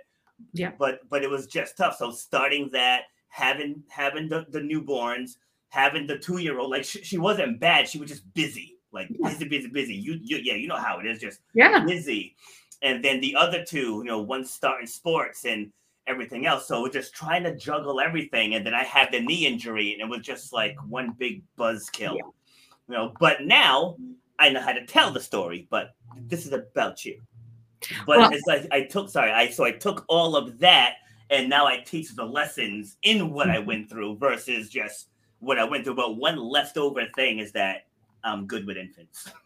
[0.54, 0.72] Yeah.
[0.78, 1.98] But but it was just tough.
[1.98, 5.32] So starting that, having having the, the newborns,
[5.70, 7.88] having the two year old, like she, she wasn't bad.
[7.88, 9.30] She was just busy, like Yeah.
[9.30, 9.94] busy, busy, busy.
[9.94, 11.84] You you yeah, you know how it is, just yeah.
[11.86, 12.36] busy.
[12.82, 15.72] And then the other two, you know, one starting sports and
[16.08, 16.68] everything else.
[16.68, 18.56] So we're just trying to juggle everything.
[18.56, 22.18] And then I had the knee injury, and it was just like one big buzzkill.
[22.18, 22.32] Yeah.
[22.90, 23.96] You know, but now
[24.40, 25.96] I know how to tell the story, but
[26.28, 27.22] this is about you.
[28.06, 30.96] But Well- it's like I took sorry, I so I took all of that
[31.30, 35.64] and now I teach the lessons in what I went through versus just what I
[35.64, 35.96] went through.
[35.96, 37.88] But one leftover thing is that
[38.24, 39.30] I'm good with infants.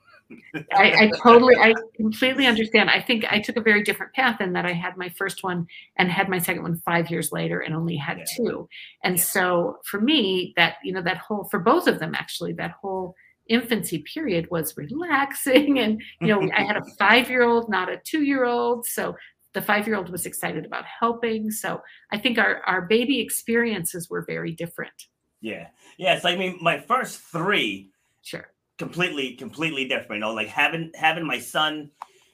[0.73, 2.89] I, I totally, I completely understand.
[2.89, 5.67] I think I took a very different path in that I had my first one
[5.97, 8.23] and had my second one five years later and only had Yeah.
[8.35, 8.69] two.
[9.03, 9.23] And Yeah.
[9.23, 13.15] so for me, that, you know, that whole, for both of them actually, that whole
[13.47, 15.79] infancy period was relaxing.
[15.79, 18.85] And, you know, I had a five year old, not a two year old.
[18.85, 19.15] So
[19.53, 21.49] the five year old was excited about helping.
[21.51, 25.07] So I think our, our baby experiences were very different.
[25.41, 25.67] Yeah.
[25.97, 26.15] Yeah.
[26.15, 27.91] It's like I mean, my first three
[28.23, 28.49] Sure.
[28.77, 30.19] Completely completely different.
[30.19, 31.91] You know, like having having my son,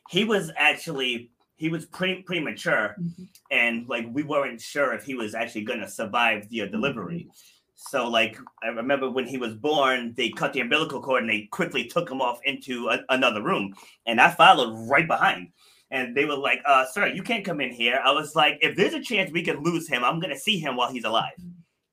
[0.09, 3.27] he was actually he was pre premature, Mhm.
[3.51, 7.27] and like we weren't sure if he was actually gonna survive the uh, delivery.
[7.75, 11.43] So like I remember when he was born, they cut the umbilical cord and they
[11.51, 13.73] quickly took him off into a, another room,
[14.05, 15.49] and I followed right behind.
[15.91, 18.75] And they were like, uh, "Sir, you can't come in here." I was like, "If
[18.75, 21.33] there's a chance we could lose him, I'm gonna see him while he's alive."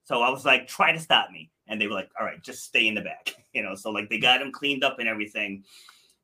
[0.04, 2.64] So I was like, "Try to stop me," and they were like, "All right, just
[2.64, 3.74] stay in the back," you know.
[3.74, 5.64] So like they got him cleaned up and everything,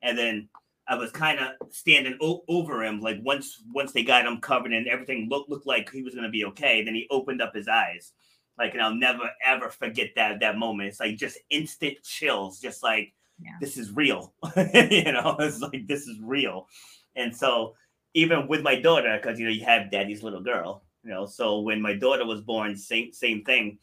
[0.03, 0.49] and then
[0.87, 3.01] I was kind of standing o- over him.
[3.01, 6.29] Like once once they got him covered and everything looked looked like he was gonna
[6.29, 8.13] be okay, then he opened up his eyes.
[8.57, 10.89] Like, and I'll never ever forget that that moment.
[10.89, 13.51] It's like just instant chills, just like Yeah.
[13.61, 14.33] this is real.
[14.55, 16.67] you know, it's like this is real.
[17.15, 17.75] And so
[18.13, 21.25] even with my daughter, because you know you have daddy's little girl, you know.
[21.25, 23.77] So when my daughter was born, same same thing.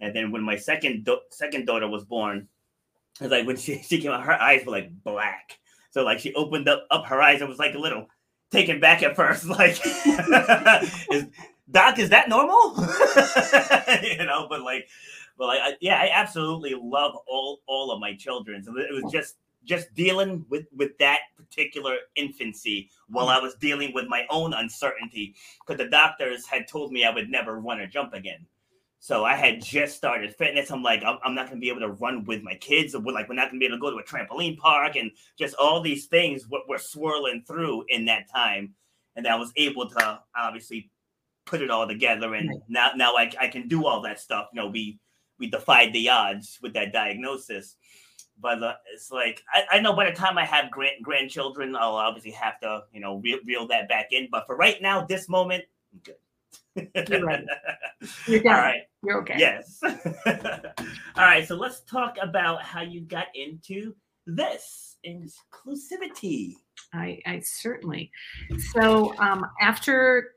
[0.00, 2.48] And then when my second do- second daughter was born,
[3.20, 5.58] it's like when she, she came out, her eyes were like black.
[5.90, 8.06] So like she opened up, up her eyes and was like a little
[8.50, 11.26] taken back at first, like is
[11.70, 12.74] Doc, is that normal?
[14.02, 14.88] you know, but like,
[15.38, 18.62] but like, I, yeah, I absolutely love all all of my children.
[18.62, 23.92] So it was just just dealing with with that particular infancy while I was dealing
[23.94, 27.86] with my own uncertainty because the doctors had told me I would never run or
[27.86, 28.46] jump again.
[29.02, 30.70] So I had just started fitness.
[30.70, 33.30] I'm like, I'm, I'm not gonna be able to run with my kids, we're like,
[33.30, 36.06] we're not gonna be able to go to a trampoline park, and just all these
[36.06, 38.74] things what were swirling through in that time.
[39.16, 40.90] And I was able to obviously
[41.46, 42.60] put it all together, and Right.
[42.68, 44.48] now now I, I can do all that stuff.
[44.52, 45.00] You know, we
[45.38, 47.76] we defied the odds with that diagnosis.
[48.38, 51.96] But uh, it's like I, I know by the time I have grand grandchildren, I'll
[51.96, 54.28] obviously have to you know reel, reel that back in.
[54.30, 56.16] But for right now, this moment, I'm good.
[56.76, 57.44] You're right.
[58.26, 58.62] You're All done.
[58.62, 58.80] right.
[59.04, 59.36] You're okay.
[59.38, 59.80] Yes.
[59.84, 59.92] All
[61.16, 61.46] right.
[61.46, 63.94] So let's talk about how you got into
[64.26, 66.54] this inclusivity.
[66.92, 68.10] I, I certainly.
[68.72, 70.32] So um, after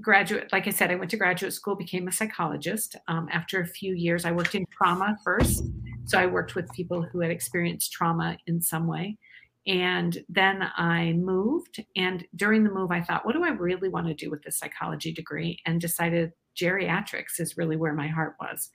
[0.00, 2.96] graduate, like I said, I went to graduate school, became a psychologist.
[3.08, 5.64] Um, after a few years, I worked in trauma first.
[6.06, 9.18] So I worked with people who had experienced trauma in some way.
[9.66, 11.84] And then I moved.
[11.96, 14.58] And during the move, I thought, what do I really want to do with this
[14.58, 15.58] psychology degree?
[15.66, 18.70] And decided geriatrics is really where my heart was.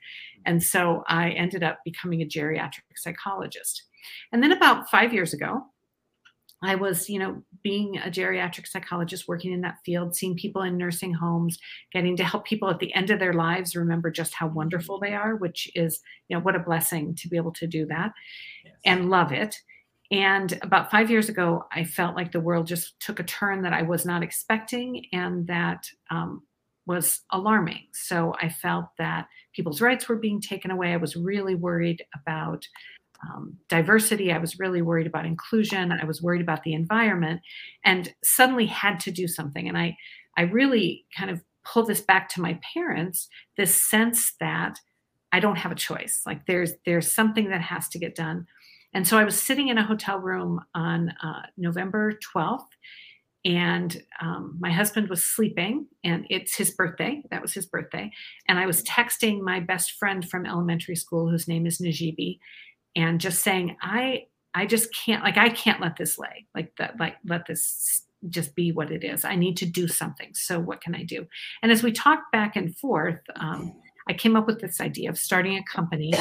[0.45, 3.83] And so I ended up becoming a geriatric psychologist.
[4.31, 5.63] And then about five years ago,
[6.63, 10.77] I was, you know, being a geriatric psychologist, working in that field, seeing people in
[10.77, 11.59] nursing homes,
[11.91, 14.57] getting to help people at the end of their lives remember just how mm-hmm.
[14.57, 17.85] wonderful they are, which is, you know, what a blessing to be able to do
[17.87, 18.13] that
[18.63, 18.73] Yes.
[18.85, 19.55] and love it.
[20.11, 23.73] And about five years ago, I felt like the world just took a turn that
[23.73, 26.43] I was not expecting and that um,
[26.85, 27.87] was alarming.
[27.93, 30.93] So I felt that people's rights were being taken away.
[30.93, 32.67] I was really worried about
[33.23, 34.31] um, diversity.
[34.31, 35.91] I was really worried about inclusion.
[35.91, 37.41] I was worried about the environment,
[37.83, 39.67] and suddenly had to do something.
[39.67, 39.97] And I,
[40.37, 43.27] I really kind of pull this back to my parents.
[43.57, 44.79] This sense that
[45.31, 46.21] I don't have a choice.
[46.25, 48.45] Like there's there's something that has to get done.
[48.95, 52.65] And so I was sitting in a hotel room on uh, November 12th,
[53.43, 57.21] and um, my husband was sleeping, and it's his birthday.
[57.29, 58.09] That was his birthday.
[58.47, 62.39] And I was texting my best friend from elementary school, whose name is Najibi,
[62.95, 66.97] and just saying, I I just can't like I can't let this lay like that
[66.97, 69.25] like let this just be what it is.
[69.25, 70.31] I need to do something.
[70.33, 71.27] So what can I do?
[71.61, 73.73] And as we talked back and forth, um,
[74.07, 76.13] I came up with this idea of starting a company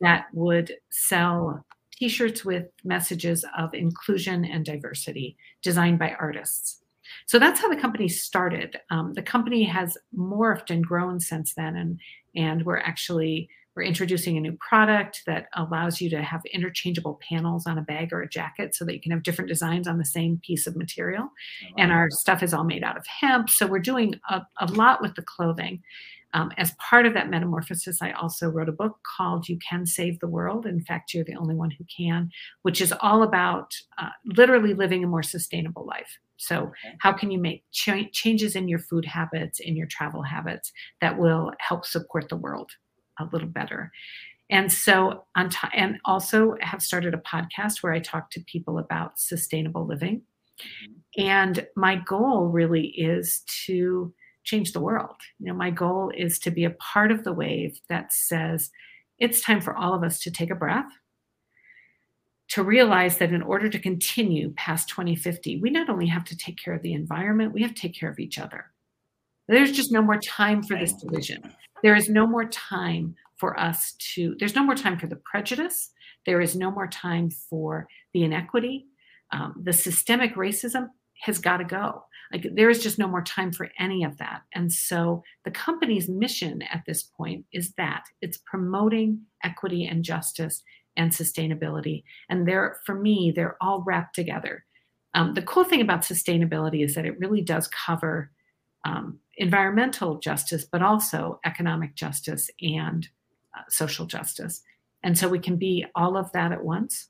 [0.00, 1.64] that would sell
[1.98, 6.82] t-shirts with messages of inclusion and diversity designed by artists.
[7.26, 8.78] So that's how the company started.
[8.90, 12.00] Um, the company has morphed and grown since then, and
[12.36, 17.64] and we're actually we're introducing a new product that allows you to have interchangeable panels
[17.64, 20.04] on a bag or a jacket so that you can have different designs on the
[20.04, 21.28] same piece of material.
[21.76, 23.48] And our stuff is all made out of hemp.
[23.48, 25.80] So we're doing a, a lot with the clothing.
[26.34, 30.20] Um, as part of that metamorphosis, I also wrote a book called You Can Save
[30.20, 30.66] the World.
[30.66, 32.30] In fact, you're the only one who can,
[32.62, 36.18] which is all about uh, literally living a more sustainable life.
[36.36, 36.70] So,
[37.00, 40.70] how can you make ch- changes in your food habits, in your travel habits
[41.00, 42.70] that will help support the world?
[43.18, 43.90] a little better.
[44.50, 48.78] And so on t- and also have started a podcast where I talk to people
[48.78, 50.22] about sustainable living.
[50.60, 51.22] Mm-hmm.
[51.22, 54.12] And my goal really is to
[54.48, 55.16] change the world.
[55.38, 58.70] You know, my goal is to be a part of the wave that says
[59.18, 60.90] it's time for all of us to take a breath,
[62.48, 66.56] to realize that in order to continue past 2050, we not only have to take
[66.56, 68.66] care of the environment, we have to take care of each other.
[69.48, 71.54] There's just no more time for this division.
[71.82, 75.90] There is no more time for us to, there's no more time for the prejudice.
[76.26, 78.86] There is no more time for the inequity.
[79.30, 80.88] Um, the systemic racism
[81.20, 82.04] has got to go.
[82.32, 84.42] Like there is just no more time for any of that.
[84.54, 90.62] And so the company's mission at this point is that it's promoting equity and justice
[90.96, 92.02] and sustainability.
[92.28, 94.64] And they're, for me, they're all wrapped together.
[95.14, 98.30] Um, the cool thing about sustainability is that it really does cover
[98.84, 103.08] um, environmental justice, but also economic justice and
[103.56, 104.62] uh, social justice.
[105.02, 107.08] And so we can be all of that at once.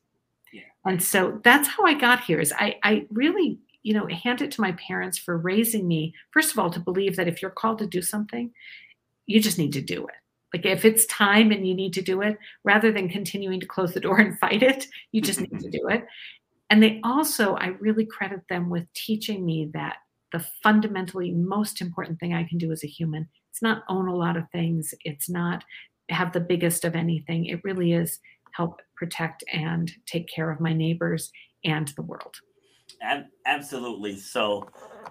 [0.52, 0.62] Yeah.
[0.84, 4.50] And so that's how I got here is I, I really, you know, hand it
[4.52, 7.78] to my parents for raising me, first of all, to believe that if you're called
[7.78, 8.52] to do something,
[9.26, 10.14] you just need to do it.
[10.54, 13.92] Like if it's time and you need to do it, rather than continuing to close
[13.92, 16.06] the door and fight it, you just need to do it.
[16.70, 19.96] And they also, I really credit them with teaching me that
[20.32, 23.28] the fundamentally most important thing I can do as a human.
[23.50, 24.94] It's not own a lot of things.
[25.04, 25.64] It's not
[26.10, 27.46] have the biggest of anything.
[27.46, 28.18] It really is
[28.52, 31.30] help protect and take care of my neighbors
[31.64, 32.36] and the world.
[33.46, 34.16] Absolutely.
[34.16, 34.68] So,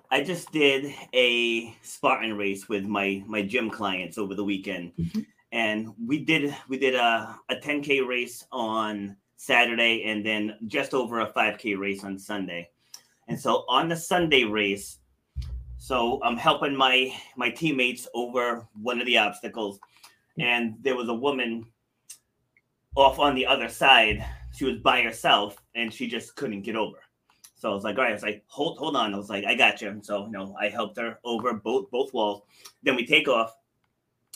[0.09, 5.21] I just did a Spartan race with my my gym clients over the weekend, mm-hmm.
[5.51, 11.19] and we did we did a a 10k race on Saturday, and then just over
[11.19, 12.69] a 5k race on Sunday.
[13.27, 14.99] And so on the Sunday race,
[15.77, 19.79] so I'm helping my my teammates over one of the obstacles,
[20.39, 21.65] and there was a woman
[22.95, 24.25] off on the other side.
[24.55, 26.97] She was by herself, and she just couldn't get over.
[27.57, 29.13] So I was like, all right, I was like, hold hold on.
[29.13, 29.89] I was like, I got you.
[29.89, 32.43] And so you know, I helped her over both both walls.
[32.83, 33.55] Then we take off,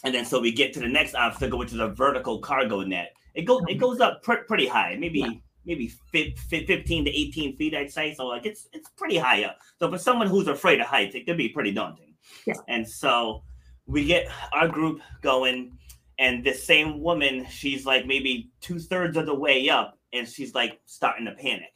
[0.04, 3.14] and then so we get to the next obstacle, which is a vertical cargo net.
[3.36, 7.92] It goes it goes up pr- pretty high, maybe maybe 15 to 18 feet, I'd
[7.92, 8.14] say.
[8.16, 9.60] So like it's it's pretty high up.
[9.80, 12.16] So for someone who's afraid of heights, it could be pretty daunting.
[12.46, 12.56] Yeah.
[12.68, 13.44] And so
[13.86, 15.78] we get our group going,
[16.20, 20.54] and the same woman, she's like maybe two thirds of the way up, and she's
[20.56, 21.74] like starting to panic.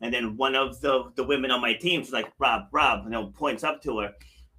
[0.00, 3.10] And then one of the the women on my team, was like, Rob, Rob, you
[3.10, 4.12] know, points up to her,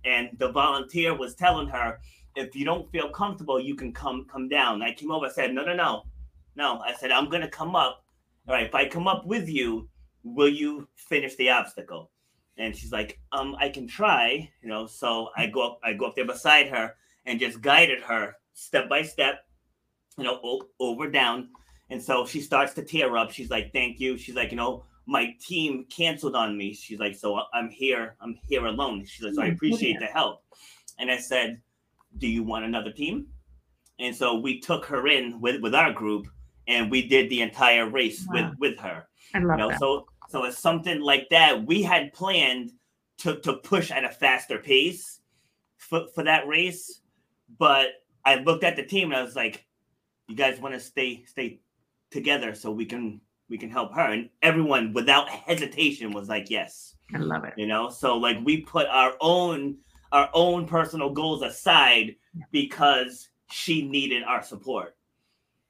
[0.04, 2.00] and the volunteer was telling her,
[2.36, 4.82] if you don't feel comfortable, you can come come down.
[4.82, 6.04] I came over, I said, no, no, no,
[6.56, 6.80] no.
[6.80, 8.06] I said, I'm gonna come up
[8.48, 9.90] all right, if I come up with you,
[10.24, 12.12] will you finish the obstacle?
[12.58, 14.86] And she's like, um, I can try, you know.
[14.86, 18.88] So I go up, I go up there beside her and just guided her step
[18.88, 19.46] by step,
[20.18, 21.50] you know, over down.
[21.90, 23.32] And so she starts to tear up.
[23.32, 24.16] She's like, thank you.
[24.18, 26.74] She's like, you know, my team canceled on me.
[26.74, 28.16] She's like, so I'm here.
[28.22, 29.06] I'm here alone.
[29.06, 30.44] She's like, so I hmm, appreciate the help.
[31.00, 31.62] And I said,
[32.18, 33.28] do you want another team?
[34.00, 36.28] And so we took her in with, with our group
[36.68, 38.34] and we did the entire race wow.
[38.34, 39.08] with with her.
[39.34, 39.70] I love you know?
[39.70, 39.80] that.
[39.80, 41.66] So so it's something like that.
[41.66, 42.72] We had planned
[43.20, 45.22] to to push at a faster pace
[45.78, 47.02] for for that race,
[47.58, 47.90] but
[48.26, 49.66] I looked at the team and I was like,
[50.28, 51.60] "You guys want to stay stay
[52.12, 56.96] together so we can we can help her and everyone without hesitation was like yes
[57.14, 57.54] I love it.
[57.58, 59.78] you know so like we put our own
[60.12, 62.16] our own personal goals aside
[62.52, 64.96] because she needed our support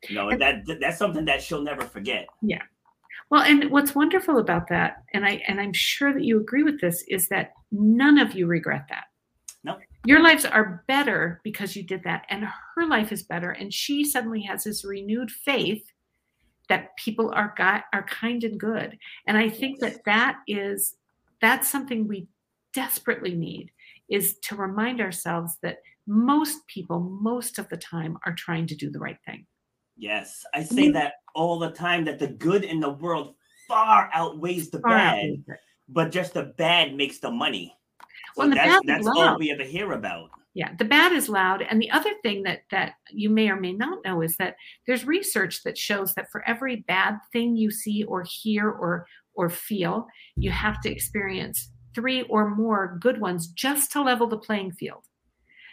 [0.07, 2.61] you know and that that's something that she'll never forget Yeah.
[3.31, 6.79] Well, and what's wonderful about that, and I and I'm sure that you agree with
[6.79, 9.05] this, is that none of you regret that.
[9.63, 9.77] No.
[10.05, 12.45] Your lives are better because you did that, and
[12.75, 15.83] her life is better, and she suddenly has this renewed faith
[16.69, 18.97] that people are got are kind and good.
[19.27, 20.95] And I think that that is
[21.41, 22.27] that's something we
[22.73, 23.71] desperately need
[24.09, 28.91] is to remind ourselves that most people most of the time are trying to do
[28.91, 29.45] the right thing.
[29.97, 33.33] yes i say that all the time that the good in the world
[33.67, 35.39] far outweighs the Far bad outweighs
[35.89, 37.75] but just the bad makes the money.
[38.35, 41.61] So Well, that's that's all we ever hear about Yeah, the bad is loud.
[41.69, 44.55] And the other thing that that you may or may not know is that
[44.87, 49.49] there's research that shows that for every bad thing you see or hear or or
[49.49, 54.71] feel, you have to experience three or more good ones just to level the playing
[54.71, 55.03] field.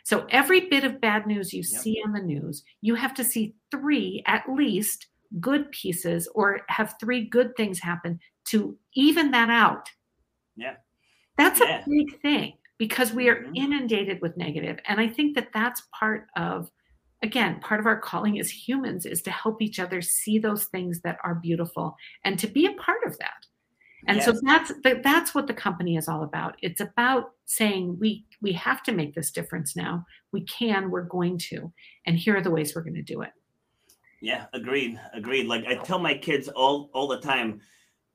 [0.05, 1.81] So every bit of bad news you Yep.
[1.81, 5.07] see on the news, you have to see three at least
[5.41, 9.89] good pieces or have three good things happen to even that out.
[10.57, 10.75] Yeah.
[11.39, 11.83] That's Yeah.
[11.83, 13.57] a big thing because we are Mhm.
[13.65, 14.77] inundated with negative.
[14.89, 16.69] And i think that that's part of
[17.23, 21.01] again part of our calling as humans is to help each other see those things
[21.03, 21.87] that are beautiful
[22.25, 23.41] and to be a part of that.
[24.09, 26.57] And so that's that, that's what the company is all about.
[26.61, 30.05] It's about saying we we have to make this difference now.
[30.33, 30.91] We can.
[30.91, 31.73] We're going to.
[32.07, 33.33] And here are the ways we're going to do it.
[34.21, 35.47] Yeah, agreed, agreed.
[35.47, 37.61] Like I tell my kids all all the time,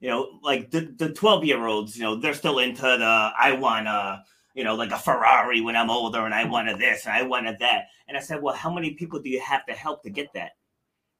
[0.01, 3.53] you know, like the the twelve year olds, you know, they're still into the I
[3.53, 4.23] want a
[4.57, 7.59] you know like a Ferrari when I'm older, and I wanted this and I wanted
[7.59, 7.85] that.
[8.07, 10.51] And I said, well, how many people do you have to help to get that?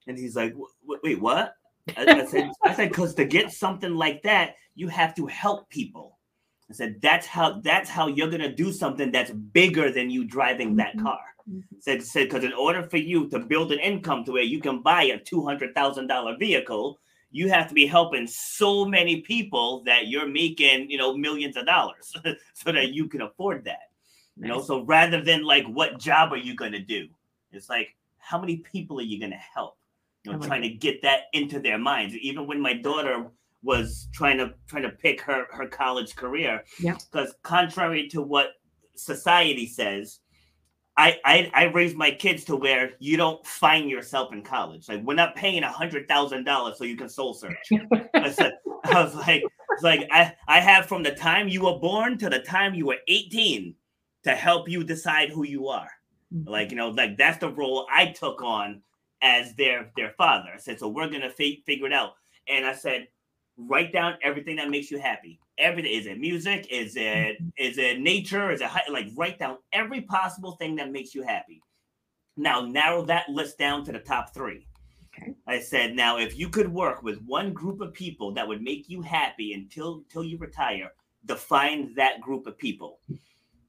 [0.08, 0.54] And he's like,
[1.04, 1.54] wait, what?
[1.96, 5.70] I, I said, I said, because to get something like that, you have to help
[5.70, 6.18] people.
[6.70, 10.76] I said, that's how that's how you're gonna do something that's bigger than you driving
[10.78, 11.04] that Mhm.
[11.04, 11.20] car
[11.80, 14.82] said said because in order for you to build an income to where you can
[14.82, 17.00] buy a two hundred thousand dollar vehicle,
[17.32, 21.66] you have to be helping so many people that you're making you know millions of
[21.66, 22.14] dollars
[22.54, 23.90] so that you can afford that.
[24.40, 27.08] You know, so rather than like what job are you gonna do,
[27.52, 29.78] it's like how many people are you gonna help?
[30.24, 32.14] You know, trying to get that into their minds.
[32.16, 33.32] Even when my daughter
[33.64, 36.98] was trying to trying to pick her her college career, Yeah.
[37.12, 38.52] because contrary to what
[38.96, 40.20] society says,
[40.98, 44.90] I, I I raised my kids to where you don't find yourself in college.
[44.90, 47.70] Like we're not paying a hundred thousand dollars so you can soul search.
[48.16, 51.78] I said I was like it's like I I have from the time you were
[51.78, 53.76] born to the time you were eighteen
[54.24, 55.90] to help you decide who you are.
[56.34, 56.48] Mhm.
[56.50, 58.82] Like you know like that's the role I took on
[59.22, 60.50] as their their father.
[60.56, 62.16] I said so we're gonna fi- figure it out.
[62.48, 63.08] And I said
[63.56, 65.40] write down everything that makes you happy.
[65.58, 66.68] Everything is it music?
[66.70, 67.50] Is it mm-hmm.
[67.58, 68.52] is it nature?
[68.52, 71.62] Is it like write down every possible thing that makes you happy.
[72.36, 74.68] Now narrow that list down to the top three.
[75.08, 75.34] Okay.
[75.48, 78.88] I said, now if you could work with one group of people that would make
[78.88, 80.92] you happy until until you retire,
[81.26, 83.00] define that group of people.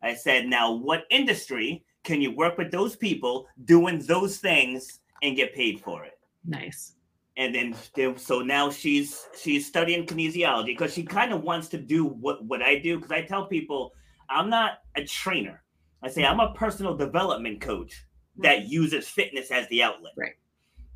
[0.02, 5.36] I said, now what industry can you work with those people doing those things and
[5.36, 6.18] get paid for it?
[6.44, 6.92] nice
[7.38, 7.74] and then
[8.18, 12.62] so now she's she's studying kinesiology because she kind of wants to do what what
[12.62, 13.94] I do because I tell people
[14.28, 15.62] I'm not a trainer.
[16.02, 18.04] I say I'm a personal development coach
[18.38, 20.12] that uses fitness as the outlet.
[20.16, 20.34] Right.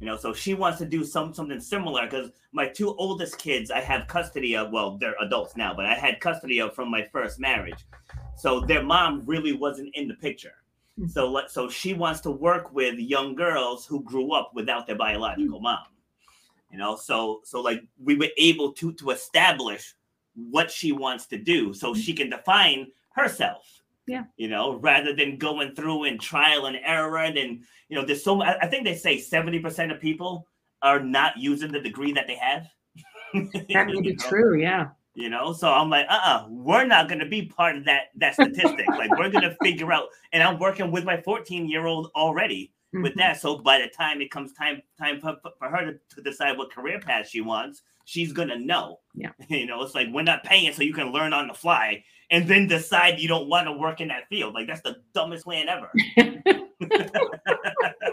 [0.00, 3.70] You know, so she wants to do some something similar because my two oldest kids
[3.70, 4.72] I have custody of.
[4.72, 7.86] Well, they're adults now, but I had custody of from my first marriage.
[8.36, 10.54] So their mom really wasn't in the picture.
[10.98, 11.08] Mhm.
[11.08, 14.96] So let so she wants to work with young girls who grew up without their
[14.96, 15.84] biological mom.
[16.72, 19.94] You know, so so like we were able to to establish
[20.34, 22.00] what she wants to do so mm-hmm.
[22.00, 23.82] she can define herself.
[24.06, 24.24] Yeah.
[24.36, 28.24] You know, rather than going through and trial and error and then you know, there's
[28.24, 30.48] so mu- I I think they say 70% of people
[30.80, 32.66] are not using the degree that they have.
[33.34, 34.28] that may be know?
[34.28, 37.84] true yeah you know so i'm like uh-uh we're not going to be part of
[37.84, 41.66] that that statistic like we're going to figure out and i'm working with my 14
[41.68, 43.16] year old already with Mhm.
[43.16, 46.58] that so by the time it comes time time for, for her to, to decide
[46.58, 49.30] what career path she wants she's to know Yeah.
[49.48, 52.46] you know it's like we're not paying so you can learn on the fly and
[52.48, 55.68] then decide you don't want to work in that field like that's the dumbest plan
[55.68, 55.90] ever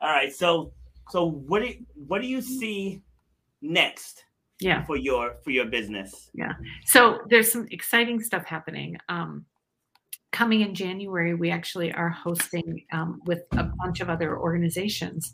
[0.00, 0.72] all right so
[1.10, 3.02] so what do you, what do you see
[3.60, 4.24] next
[4.60, 6.52] yeah for your for your business yeah
[6.86, 8.96] So there's some exciting stuff happening.
[9.08, 9.44] Um,
[10.32, 15.32] coming in January, we actually are hosting um, with a bunch of other organizations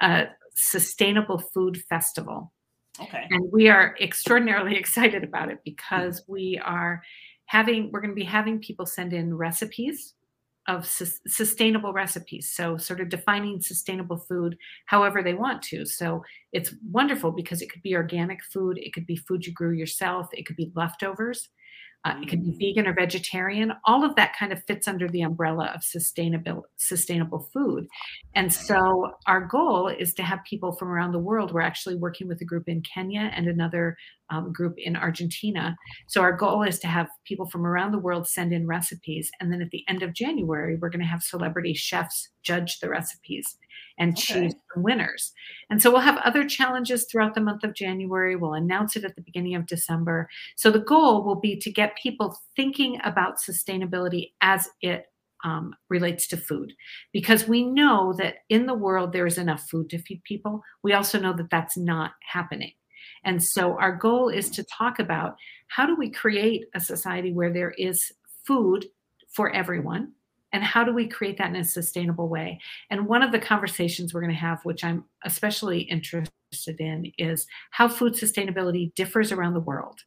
[0.00, 0.24] uh,
[0.54, 2.52] Sustainable Food Festival.
[3.00, 3.24] Okay.
[3.30, 7.02] And we are extraordinarily excited about it because we are
[7.46, 10.14] having, we're going to be having people send in recipes
[10.68, 12.52] of su- sustainable recipes.
[12.52, 15.86] So, sort of defining sustainable food however they want to.
[15.86, 19.72] So, it's wonderful because it could be organic food, it could be food you grew
[19.72, 21.48] yourself, it could be leftovers.
[22.04, 22.58] Uh, it can be Mm.
[22.58, 23.72] vegan or vegetarian.
[23.84, 27.88] All of that kind of fits under the umbrella of sustainable sustainable food.
[28.34, 31.52] And so our goal is to have people from around the world.
[31.52, 33.96] We're actually working with a group in Kenya and another
[34.30, 35.76] um, group in Argentina.
[36.08, 39.52] So our goal is to have people from around the world send in recipes, and
[39.52, 43.56] then at the end of January, we're going to have celebrity chefs judge the recipes
[43.98, 44.20] and Okay.
[44.22, 45.32] choose the winners.
[45.70, 48.36] And so we'll have other challenges throughout the month of January.
[48.36, 50.28] We'll announce it at the beginning of December.
[50.54, 55.06] So the goal will be to get people thinking about sustainability as it
[55.44, 56.72] um, relates to food,
[57.12, 60.62] because we know that in the world there is enough food to feed people.
[60.82, 62.72] We also know that that's not happening.
[63.26, 65.36] And so our goal is to talk about
[65.68, 68.12] how do we create a society where there is
[68.46, 68.86] food
[69.28, 70.12] for everyone?
[70.52, 72.60] And how do we create that in a sustainable way?
[72.88, 76.30] And one of the conversations we're going to have which i'm especially interested
[76.78, 80.00] in is how food sustainability differs around the world.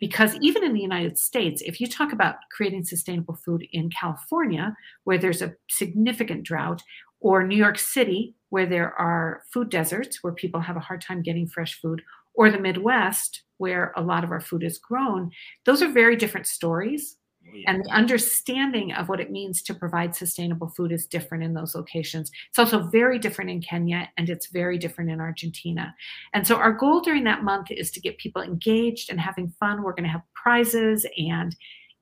[0.00, 4.76] Because even in the United States, if you talk about creating sustainable food in California,
[5.04, 6.82] where there's a significant drought,
[7.20, 11.22] or New York City, where there are food deserts, where people have a hard time
[11.22, 12.02] getting fresh food,
[12.38, 15.28] or the Midwest, where a lot of our food is grown,
[15.66, 17.16] those are very different stories.
[17.44, 17.72] Oh, yeah.
[17.72, 21.74] And the understanding of what it means to provide sustainable food is different in those
[21.74, 22.30] locations.
[22.48, 25.92] It's also very different in Kenya and it's very different in Argentina.
[26.32, 29.82] And so, our goal during that month is to get people engaged and having fun.
[29.82, 31.56] We're going to have prizes and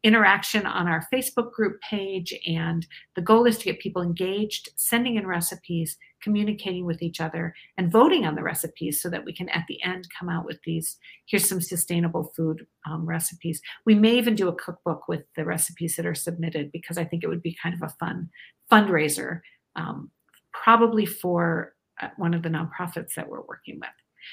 [0.07, 2.32] interaction on our Facebook group page.
[2.46, 2.86] And
[3.16, 7.90] the goal is to get people engaged, sending in recipes, communicating with each other, and
[7.90, 10.96] voting on the recipes so that we can, at the end, come out with these
[11.26, 13.61] here's some sustainable food um, recipes.
[13.84, 17.24] We may even do a cookbook with the recipes that are submitted because I think
[17.24, 18.30] it would be kind of a fun
[18.70, 19.40] fundraiser,
[19.74, 20.12] um,
[20.52, 23.90] probably for uh, one of the nonprofits that we're working with.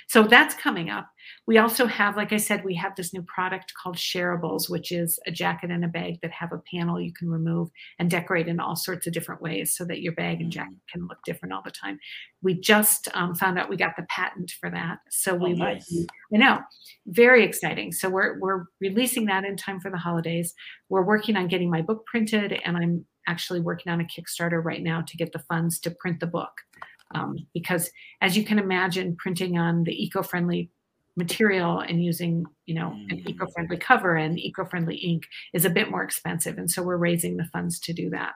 [0.07, 1.07] So that's coming up.
[1.47, 5.19] We also have, like I said, we have this new product called Shareables, which is
[5.25, 7.69] a jacket and a bag that have a panel you can remove
[7.99, 11.07] and decorate in all sorts of different ways so that your bag and jacket can
[11.07, 11.99] look different all the time.
[12.41, 14.99] We just um, found out we got the patent for that.
[15.09, 15.89] So we Oh, nice.
[15.91, 16.59] will be I know,
[17.07, 17.91] very exciting.
[17.91, 20.53] So we're we're releasing that in time for the holidays.
[20.89, 24.81] We're working on getting my book printed, and I'm actually working on a Kickstarter right
[24.83, 26.51] now to get the funds to print the book.
[27.14, 27.91] Um, because
[28.22, 30.70] as you can imagine, printing on the eco-friendly
[31.16, 33.30] material and using, you know, an Mm.
[33.30, 37.45] eco-friendly cover and eco-friendly ink is a bit more expensive, and so we're raising the
[37.45, 38.34] funds to do that.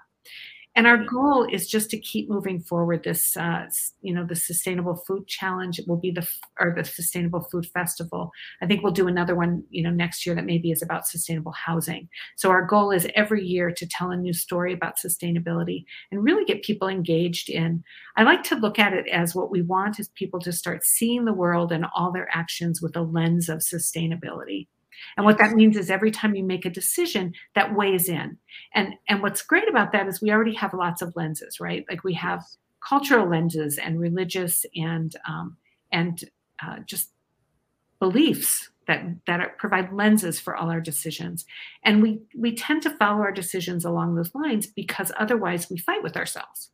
[0.77, 3.03] And our goal is just to keep moving forward.
[3.03, 3.65] This, uh,
[4.03, 8.29] you know, the Sustainable Food Challenge—it will be the or the Sustainable Food Festival.
[8.61, 11.53] I think we'll do another one, you know, next year that maybe is about sustainable
[11.53, 12.07] housing.
[12.35, 16.45] So our goal is every year to tell a new story about sustainability and really
[16.45, 17.83] get people engaged in.
[18.15, 21.25] I like to look at it as what we want is people to start seeing
[21.25, 24.67] the world and all their actions with a lens of sustainability.
[25.15, 28.37] And what that means is every time you make a decision, that weighs in.
[28.73, 31.85] And and what's great about that is we already have lots of lenses, right?
[31.89, 32.43] Like we have
[32.87, 35.57] cultural lenses and religious and um,
[35.91, 36.23] and
[36.63, 37.11] uh, just
[37.99, 41.45] beliefs that that are, provide lenses for all our decisions.
[41.83, 46.03] And we we tend to follow our decisions along those lines because otherwise we fight
[46.03, 46.71] with ourselves.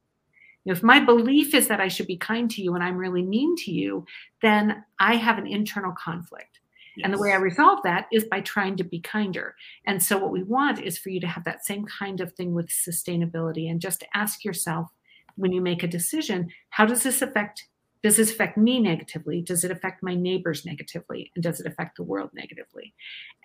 [0.63, 2.97] You know, if my belief is that I should be kind to you and I'm
[2.97, 4.05] really mean to you,
[4.41, 6.59] then I have an internal conflict.
[7.03, 9.55] And the way I resolve that is by trying to be kinder.
[9.87, 12.53] And so, what we want is for you to have that same kind of thing
[12.53, 14.89] with sustainability and just ask yourself
[15.35, 17.67] when you make a decision, how does this affect?
[18.03, 19.41] Does this affect me negatively?
[19.41, 21.31] Does it affect my neighbors negatively?
[21.35, 22.93] And does it affect the world negatively?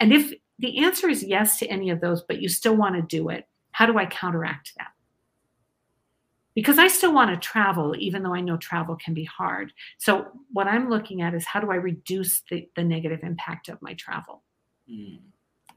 [0.00, 3.02] And if the answer is yes to any of those, but you still want to
[3.02, 4.88] do it, how do I counteract that?
[6.58, 9.72] Because I still want to travel, even though I know travel can be hard.
[9.98, 13.80] So, what I'm looking at is how do I reduce the, the negative impact of
[13.80, 14.42] my travel?
[14.90, 15.20] Mm,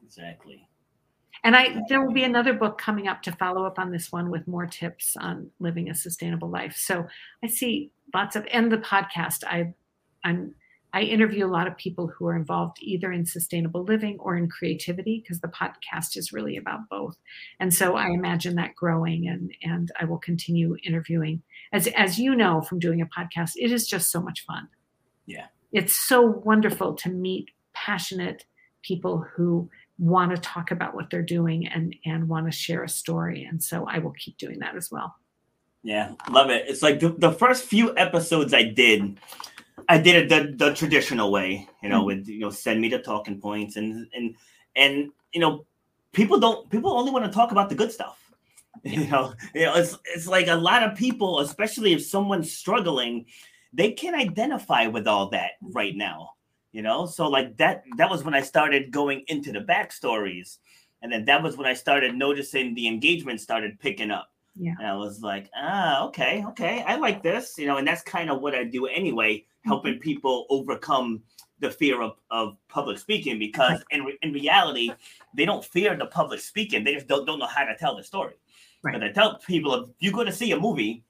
[0.04, 0.68] exactly.
[1.44, 4.32] And I there will be another book coming up to follow up on this one
[4.32, 6.76] with more tips on living a sustainable life.
[6.76, 7.06] So
[7.44, 9.44] I see lots of and the podcast.
[9.44, 9.76] I
[10.24, 10.56] I'm
[10.94, 14.50] I interview a lot of people who are involved either in sustainable living or in
[14.50, 17.18] creativity because the podcast is really about both.
[17.60, 21.42] And so I imagine that growing and and I will continue interviewing.
[21.72, 24.68] As as you know from doing a podcast, it is just so much fun.
[25.26, 25.48] Yeah.
[25.72, 28.46] It's so wonderful to meet passionate
[28.82, 32.90] people who want to talk about what they're doing and and want to share a
[32.90, 35.16] story and so i will keep doing that as well
[35.84, 36.66] Yeah, love it.
[36.68, 39.18] It's like the, the first few episodes I did,
[39.88, 42.08] I did it the, the traditional way, you know, hmm.
[42.08, 44.36] with you know, send me the talking points and and
[44.76, 45.66] and you know,
[46.12, 48.18] people don't people only want to talk about the good stuff.
[48.84, 53.26] You know, you know, it's it's like a lot of people, especially if someone's struggling,
[53.74, 56.32] they can't identify with all that right now.
[56.72, 60.58] You know, so like that that was when I started going into the backstories,
[61.02, 64.32] and then that was when I started noticing the engagement started picking up.
[64.62, 64.76] Yeah.
[64.78, 68.30] And I was like, ah, okay, okay, I like this, you know, and that's kind
[68.30, 71.24] of what I do anyway, helping people overcome
[71.62, 74.92] the fear of, of public speaking because in, re- in reality,
[75.36, 76.84] they don't fear the public speaking.
[76.84, 78.36] They just don't, don't know how to tell the story.
[78.84, 78.94] Right.
[78.94, 81.04] But I tell people if you go to see a movie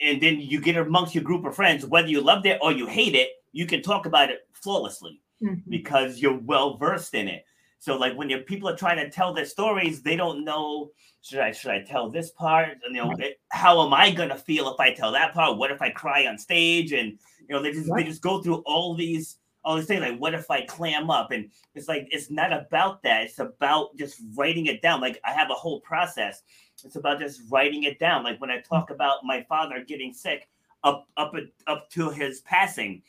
[0.00, 2.86] and then you get amongst your group of friends, whether you loved it or you
[2.86, 5.62] hate it, you can talk about it flawlessly Mhm.
[5.68, 7.44] because you're well versed in it.
[7.80, 11.40] So like when your people are trying to tell their stories, they don't know should
[11.40, 12.78] I should I tell this part?
[12.84, 15.58] And you know, it- how am I gonna feel if I tell that part?
[15.58, 16.92] What if I cry on stage?
[16.92, 17.18] And
[17.48, 20.34] you know, they just they just go through all these all these things like what
[20.34, 21.30] if I clam up?
[21.30, 23.24] And it's like it's not about that.
[23.24, 25.00] It's about just writing it down.
[25.00, 26.42] Like I have a whole process.
[26.84, 28.22] It's about just writing it down.
[28.24, 30.48] Like when I talk about my father getting sick
[30.84, 31.32] up up
[31.66, 33.02] up to his passing,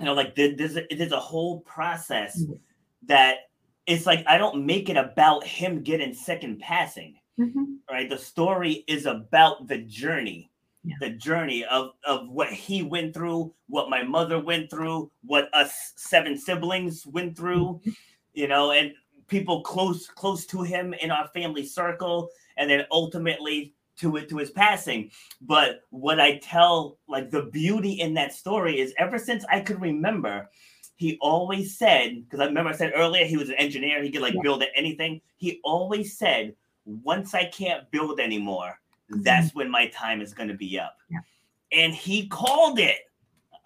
[0.00, 2.58] you know, like there's a, there's a whole process Mhm.
[3.04, 3.36] that
[3.86, 7.16] it's like I don't make it about him getting sick and passing.
[7.38, 7.78] Mhm.
[7.90, 8.08] right?
[8.08, 10.50] The story is about the journey.
[10.86, 10.96] Yeah.
[11.00, 15.94] the journey of of what he went through what my mother went through what us
[15.96, 17.80] seven siblings went through
[18.34, 18.92] you know and
[19.26, 22.28] people close close to him in our family circle
[22.58, 25.10] and then ultimately to it to his passing.
[25.40, 29.80] But what i tell like the beauty in that story is ever since i could
[29.80, 30.50] remember
[30.96, 34.22] he always said because i remember i said earlier he was an engineer he could
[34.22, 34.42] like Yeah.
[34.42, 38.78] build anything he always said once I can't build anymore,
[39.10, 39.22] mm-hmm.
[39.22, 40.96] that's when my time is going to be up.
[41.10, 41.18] Yeah.
[41.72, 42.96] And he called it.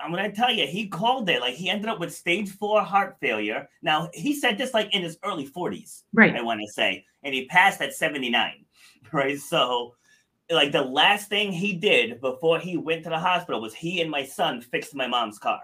[0.00, 1.40] I'm going to tell you, he called it.
[1.40, 3.68] Like he ended up with stage four heart failure.
[3.82, 6.36] Now, he said this like in his early 40s, Right.
[6.36, 8.64] I want to say, and he passed at 79.
[9.12, 9.38] Right.
[9.38, 9.94] So,
[10.50, 14.10] like the last thing he did before he went to the hospital was he and
[14.10, 15.60] my son fixed my mom's car.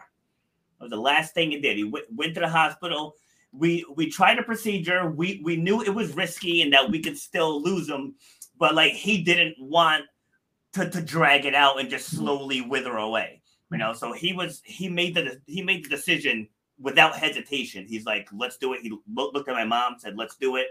[0.84, 1.76] Was the last thing he did.
[1.76, 3.16] He went, went to the hospital,
[3.54, 5.08] we we tried a procedure.
[5.08, 8.14] We we knew it was risky and that we could still lose him,
[8.58, 10.04] but like he didn't want
[10.74, 13.42] to to drag it out and just slowly wither away.
[13.70, 17.86] You know, so he was he made the he made the decision without hesitation.
[17.86, 18.80] He's like, let's do it.
[18.82, 20.66] He looked at my mom, said, let's do it.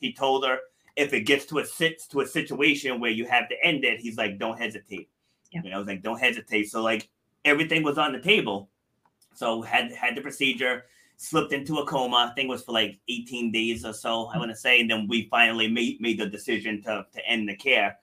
[0.00, 0.58] He told her
[0.96, 4.00] if it gets to a sit to a situation where you have to end it,
[4.00, 5.08] he's like, don't hesitate.
[5.52, 5.62] Yeah.
[5.64, 6.70] You know, it's like don't hesitate.
[6.70, 7.08] So like
[7.44, 8.70] everything was on the table.
[9.36, 10.84] So had had the procedure
[11.16, 12.28] slipped into a coma.
[12.30, 14.80] I think it was for like 18 days or so, I want to say.
[14.80, 17.96] And then we finally made, made the decision to, to end the care.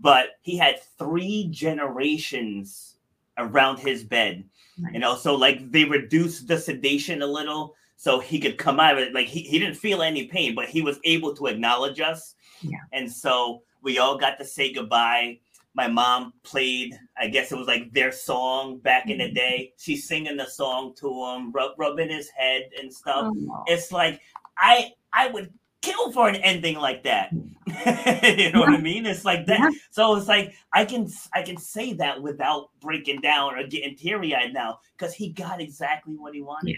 [0.00, 2.96] But he had three generations
[3.38, 4.44] around his bed,
[4.78, 4.94] Nice.
[4.94, 8.94] you know, so like they reduced the sedation a little so he could come out
[8.94, 9.14] of it.
[9.14, 12.34] Like he, he didn't feel any pain, but he was able to acknowledge us.
[12.60, 12.78] Yeah.
[12.92, 15.38] And so we all got to say goodbye.
[15.74, 19.34] My mom played, I guess it was like their song back in the Mhm.
[19.34, 19.72] day.
[19.78, 23.32] She's singing the song to him, rub, rubbing his head and stuff.
[23.34, 23.64] Oh.
[23.66, 24.20] It's like
[24.58, 27.32] I I would kill for an ending like that.
[28.38, 29.06] you know what I mean?
[29.06, 29.58] It's like that.
[29.60, 29.70] Yeah.
[29.90, 34.34] So it's like I can I can say that without breaking down or getting teary
[34.34, 36.76] eyed now because he got exactly what he wanted.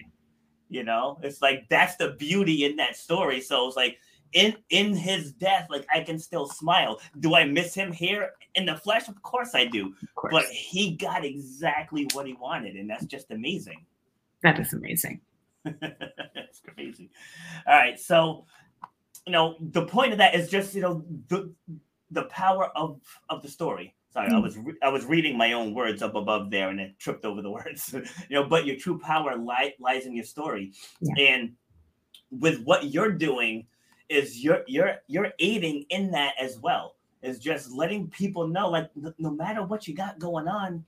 [0.70, 3.40] You know, it's like that's the beauty in that story.
[3.40, 3.98] So it's like
[4.34, 7.00] in in his death, like I can still smile.
[7.20, 9.08] Do I miss him here in the flesh?
[9.08, 9.94] Of course I do.
[10.14, 10.32] Course.
[10.32, 13.84] But he got exactly what he wanted, and that's just amazing.
[14.42, 15.20] that is amazing.
[15.64, 17.10] That's crazy.
[17.66, 18.44] All right, so
[19.26, 21.50] you know the point of that is just you know the
[22.10, 23.94] the power of of the story.
[24.12, 24.42] Sorry, I Mm.
[24.42, 27.40] was re- I was reading my own words up above there and it tripped over
[27.40, 27.92] the words.
[27.94, 28.02] you
[28.36, 31.14] know, but your true power li- lies in your story, Yeah.
[31.32, 31.52] and
[32.30, 33.66] with what you're doing
[34.08, 36.96] is you're you're you're aiding in that as well.
[37.22, 40.84] Is just letting people know like no, matter what you got going on,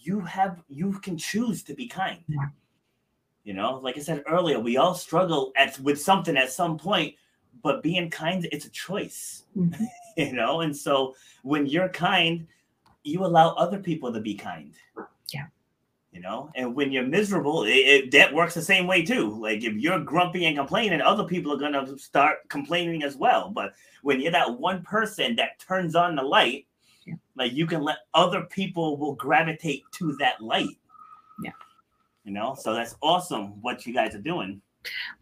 [0.00, 2.22] you have you can choose to be kind.
[3.44, 7.14] You know, like I said earlier, we all struggle at with something at some point,
[7.62, 9.44] but being kind, it's a choice.
[9.56, 9.86] Mhm.
[10.18, 12.46] You know, and so when you're kind,
[13.04, 14.72] you allow other people to be kind.
[16.16, 19.38] You know, and when you're miserable, it, it, that works the same way too.
[19.38, 23.50] Like if you're grumpy and complaining, other people are gonna start complaining as well.
[23.50, 26.66] But when you're that one person that turns on the light,
[27.04, 27.16] Yeah.
[27.36, 30.78] like you can let other people will gravitate to that light.
[31.44, 31.52] Yeah.
[32.24, 34.62] You know, so that's awesome what you guys are doing.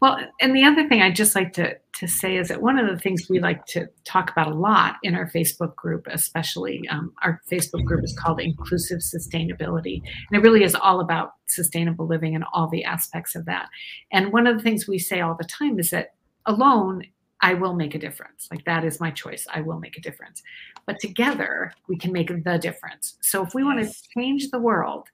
[0.01, 2.87] Well, and the other thing I'd just like to, to say is that one of
[2.87, 7.13] the things we like to talk about a lot in our Facebook group, especially um,
[7.23, 10.01] our Facebook group is called Inclusive Sustainability.
[10.03, 13.69] And it really is all about sustainable living and all the aspects of that.
[14.11, 16.13] And one of the things we say all the time is that
[16.45, 17.03] alone,
[17.41, 18.47] I will make a difference.
[18.49, 19.45] Like that is my choice.
[19.53, 20.41] I will make a difference.
[20.85, 23.17] But together, we can make the difference.
[23.21, 23.65] So if we yes.
[23.65, 25.07] want to change the world,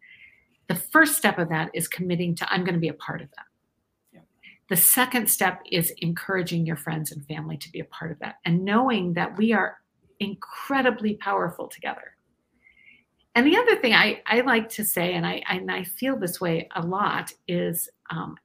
[0.68, 3.30] the first step of that is committing to, I'm going to be a part of
[3.32, 3.45] that
[4.72, 8.36] the second step is encouraging your friends and family to be a part of that
[8.45, 9.82] and knowing that we are
[10.22, 12.15] incredibly powerful together.
[13.36, 16.39] And the other thing I, I like to say, and I, and I feel this
[16.39, 18.38] way a lot, is um,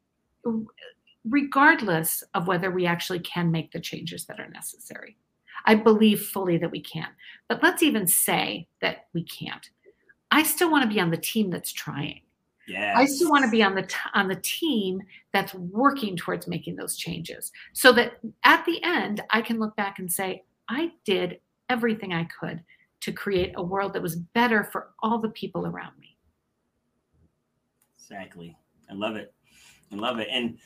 [1.25, 5.17] regardless of whether we actually can make the changes that are necessary,
[5.65, 7.07] I believe fully that we can.
[7.49, 9.71] But let's even say that we can't.
[10.33, 12.23] I still want to be on the team that's trying.
[12.67, 12.97] Yes.
[12.97, 15.01] I still want to be on the t- on the team
[15.33, 18.15] that's working towards making those changes, so that
[18.45, 22.63] at the end I can look back and say I did everything I could
[23.01, 26.17] to create a world that was better for all the people around me.
[27.99, 28.57] Exactly,
[28.91, 29.33] I love it.
[29.93, 30.59] I love it, and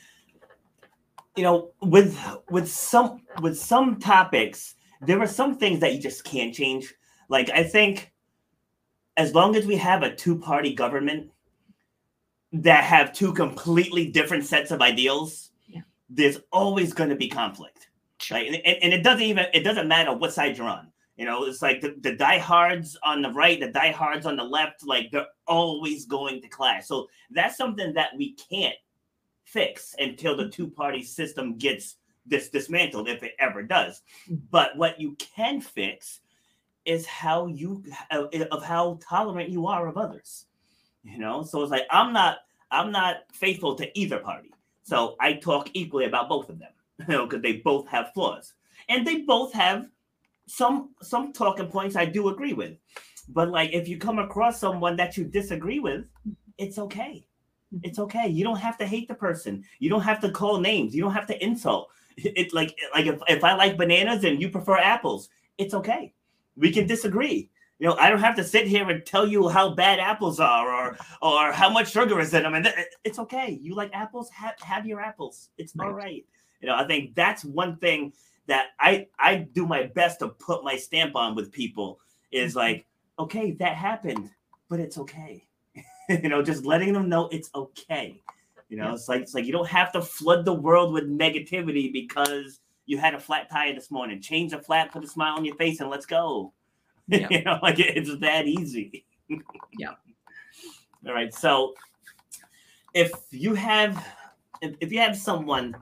[1.36, 6.24] you know, with with some with some topics, there are some things that you just
[6.24, 6.94] can't change.
[7.28, 8.12] Like I think,
[9.18, 11.30] as long as we have a two party government
[12.52, 15.82] that have two completely different sets of ideals, yeah.
[16.08, 17.88] there's always going to be conflict.
[18.30, 18.48] Right?
[18.48, 20.88] And, and, it doesn't even it doesn't matter what side you're on.
[21.16, 24.84] You know, it's like the, the diehards on the right, the diehards on the left,
[24.86, 26.86] like they're always going to clash.
[26.86, 28.76] So that's something that we can't
[29.44, 31.96] fix until the two party system gets
[32.26, 34.02] this dismantled, if it ever does.
[34.24, 34.36] Mm-hmm.
[34.50, 36.20] But what you can fix
[36.84, 40.46] is how you of how tolerant you are of others
[41.02, 41.42] you know?
[41.42, 42.38] So it's like i'm not
[42.70, 44.50] i'm not faithful to either party.
[44.82, 48.54] So i talk equally about both of them you know because they both have flaws.
[48.88, 49.86] And they both have
[50.46, 52.76] some some talking points i do agree with.
[53.28, 56.04] But like if you come across someone that you disagree with
[56.58, 57.26] it's okay.
[57.82, 58.26] It's okay.
[58.28, 59.64] You don't have to hate the person.
[59.78, 60.94] You don't have to call names.
[60.94, 61.88] You don't have to insult.
[62.16, 65.30] It's like like if, if i like bananas and you prefer apples
[65.60, 66.12] it's okay.
[66.56, 67.50] We can disagree
[67.80, 70.70] you know, I don't have to sit here and tell you how bad apples are
[70.70, 72.54] or or how much sugar is in them.
[72.54, 72.68] And
[73.04, 73.58] it's okay.
[73.60, 74.28] You like apples?
[74.30, 75.48] Have have your apples.
[75.56, 75.86] It's right.
[75.86, 76.24] all right.
[76.60, 78.12] You know, I think that's one thing
[78.48, 81.98] that I I do my best to put my stamp on with people
[82.30, 82.58] is mm-hmm.
[82.58, 82.86] like,
[83.18, 84.28] okay, that happened,
[84.68, 85.42] but it's okay.
[86.10, 88.20] you know, just letting them know it's okay.
[88.68, 88.94] You know, yeah.
[88.94, 92.98] it's like it's like you don't have to flood the world with negativity because you
[92.98, 94.20] had a flat tire this morning.
[94.20, 96.52] Change the flat, put a smile on your face, and let's go.
[97.10, 97.26] Yeah.
[97.30, 99.04] you know, like it's that easy.
[99.78, 99.94] yeah.
[101.06, 101.32] All right.
[101.34, 101.74] So
[102.94, 104.04] if you have
[104.62, 105.76] if, if you have someone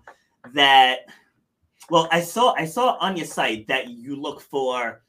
[0.55, 1.01] that
[1.91, 5.03] well, I saw I saw on your site that you look for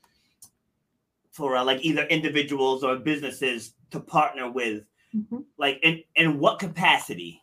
[1.32, 4.84] for uh, like either individuals or businesses to partner with.
[5.16, 5.40] Mm-hmm.
[5.58, 7.42] Like in in what capacity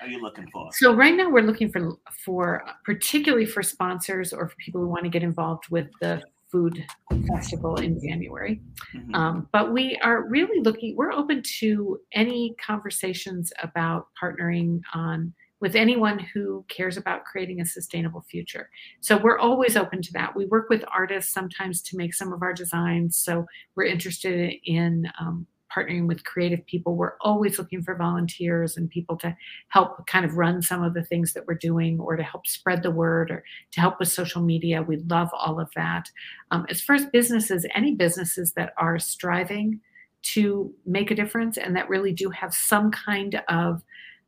[0.00, 0.70] are you looking for?
[0.72, 5.04] So right now we're looking for for particularly for sponsors or for people who want
[5.04, 6.84] to get involved with the food
[7.28, 8.60] festival in January.
[8.94, 9.14] Mm-hmm.
[9.14, 15.74] Um, but we are really looking, we're open to any conversations about partnering on with
[15.74, 18.70] anyone who cares about creating a sustainable future.
[19.00, 20.36] So we're always open to that.
[20.36, 23.16] We work with artists sometimes to make some of our designs.
[23.16, 23.44] So
[23.74, 26.96] we're interested in um, partnering with creative people.
[26.96, 29.36] We're always looking for volunteers and people to
[29.68, 32.82] help kind of run some of the things that we're doing or to help spread
[32.82, 34.82] the word or to help with social media.
[34.82, 36.10] We love all of that.
[36.50, 39.80] Um, as far as businesses, any businesses that are striving
[40.22, 43.82] to make a difference and that really do have some kind of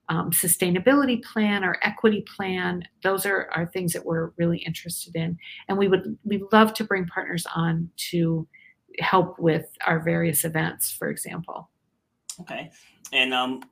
[0.09, 5.39] um, sustainability plan or equity plan those are, are things that we're really interested in
[5.69, 8.47] and we would we love to bring partners on to
[8.99, 11.71] help with our various events, for example.
[12.41, 12.71] Okay.
[13.13, 13.63] And um,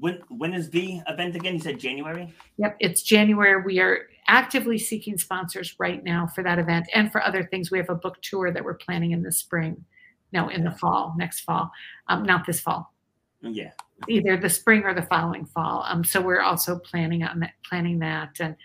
[0.00, 1.54] when when is the event again?
[1.54, 2.32] You said January.
[2.58, 3.62] Yep, it's January.
[3.62, 7.70] We are actively seeking sponsors right now for that event and for other things.
[7.70, 9.84] We have a book tour that we're planning in the spring.
[10.32, 11.70] No, in the fall, next fall.
[12.08, 12.92] Um, not this fall.
[13.40, 13.70] Yeah.
[14.08, 15.84] Either the spring or the following fall.
[15.86, 18.56] Um, so we're also planning on that, planning that, and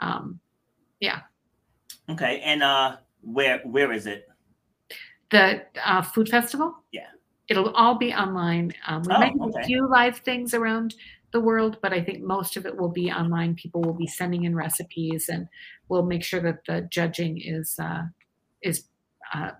[0.00, 0.40] um,
[1.00, 1.20] yeah.
[2.08, 4.27] Okay, and uh, where where is it?
[5.30, 6.74] The uh, food festival.
[6.92, 7.06] Yeah.
[7.48, 8.72] It'll all be online.
[8.86, 9.60] Um, we oh, might have okay.
[9.60, 10.94] a few live things around
[11.32, 13.54] the world, but I think most of it will be online.
[13.54, 15.48] People will be sending in recipes, and
[15.88, 18.04] we'll make sure that the judging is uh,
[18.62, 18.84] is
[19.34, 19.50] uh,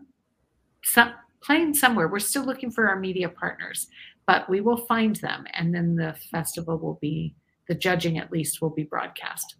[0.82, 1.12] some,
[1.42, 2.08] playing somewhere.
[2.08, 3.88] We're still looking for our media partners,
[4.26, 7.34] but we will find them, and then the festival will be
[7.68, 9.56] the judging at least will be broadcast.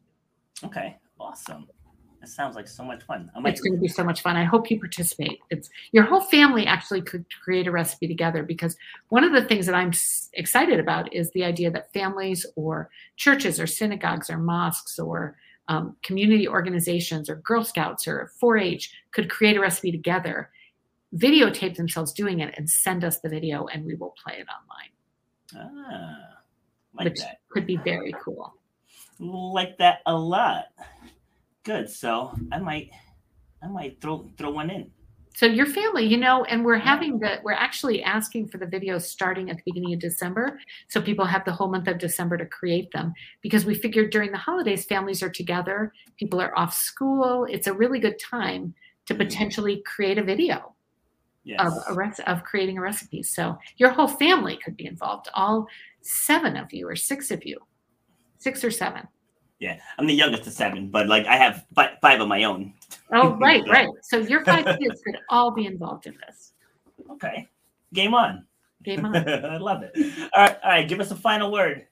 [0.65, 1.67] Okay, awesome.
[2.21, 3.31] That sounds like so much fun.
[3.37, 3.53] I might...
[3.53, 4.37] It's going to be so much fun.
[4.37, 5.39] I hope you participate.
[5.51, 8.77] It's your whole family actually could create a recipe together because
[9.09, 9.93] one of the things that I'm
[10.33, 15.37] excited about is the idea that families or churches or synagogues or mosques or
[15.69, 20.51] um, community organizations or Girl Scouts or 4-H could create a recipe together,
[21.15, 24.91] videotape themselves doing it, and send us the video, and we will play it online.
[25.91, 26.39] Ah,
[26.95, 27.41] like which that.
[27.51, 28.55] could be very cool.
[29.21, 30.67] Like that a lot
[31.65, 31.91] good.
[31.91, 32.91] So I might,
[33.63, 34.91] I might throw throw one in.
[35.39, 39.03] So your family, you know, and we're having the, we're actually asking for the videos
[39.03, 40.59] starting at the beginning of December.
[40.89, 44.33] So people have the whole month of December to create them because we figured during
[44.33, 47.47] the holidays, families are together, people are off school.
[47.49, 48.75] It's a really good time
[49.07, 49.23] to mm-hmm.
[49.23, 50.75] potentially create a video
[51.45, 51.61] yes.
[51.61, 53.23] of a rec- of creating a recipe.
[53.23, 55.69] So your whole family could be involved, all
[56.03, 57.59] seven of you or six of you,
[58.39, 59.07] six or seven.
[59.59, 62.75] Yeah, I'm the youngest of seven, but like I have five, five of my own.
[63.13, 63.89] Oh, right, right.
[64.03, 66.53] So your five kids could all be involved in this.
[67.11, 67.49] Okay,
[67.93, 68.47] game on.
[68.85, 69.17] Game on.
[69.17, 69.93] I love it.
[70.35, 70.89] All right, all right.
[70.89, 71.87] Give us a final word.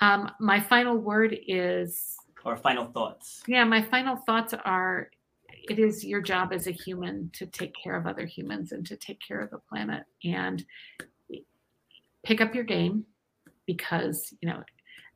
[0.00, 2.16] Um, my final word is.
[2.44, 3.42] Or final thoughts.
[3.46, 5.10] Yeah, my final thoughts are
[5.68, 8.96] it is your job as a human to take care of other humans and to
[8.96, 10.64] take care of the planet and
[12.24, 13.04] pick up your game
[13.66, 14.62] because you know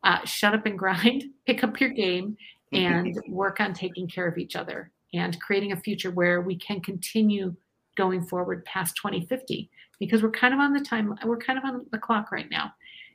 [0.07, 2.37] uh, shut up and grind, pick up your game,
[2.73, 6.81] and work on taking care of each other and creating a future where we can
[6.81, 7.55] continue
[7.97, 11.87] going forward past 2050 because we're kind of on the time we're kind of on
[11.91, 12.73] the clock right now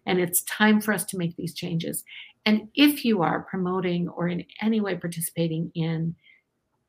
[0.08, 2.04] and it's time for us to make these changes.
[2.46, 6.16] And if you are promoting or in any way participating in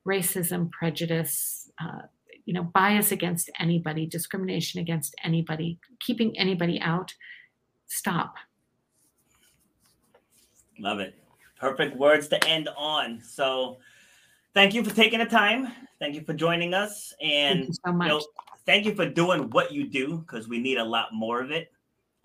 [0.06, 2.02] racism prejudice uh,
[2.44, 7.14] you know bias against anybody discrimination against anybody keeping anybody out
[7.86, 8.34] stop
[10.78, 11.14] Love it.
[11.58, 13.20] Perfect words to end on.
[13.20, 13.78] So
[14.54, 15.68] thank you for taking the time.
[16.00, 17.14] Thank you for joining us.
[17.22, 18.08] And thank you, so much.
[18.08, 18.24] You know,
[18.66, 21.70] thank you for doing what you do because we need a lot more of it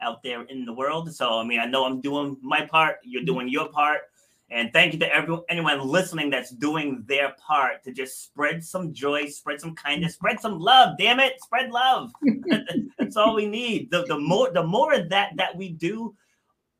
[0.02, 1.14] out there in the world.
[1.14, 3.34] So I mean, I know I'm doing my part, you're mm-hmm.
[3.34, 4.02] doing your part.
[4.50, 8.94] And thank you to everyone anyone listening that's doing their part to just spread some
[8.94, 10.98] joy, spread some kindness, spread some love.
[10.98, 12.14] Damn it, spread love.
[12.98, 13.92] that's all we need.
[13.92, 16.16] The, the more the more of that that we do,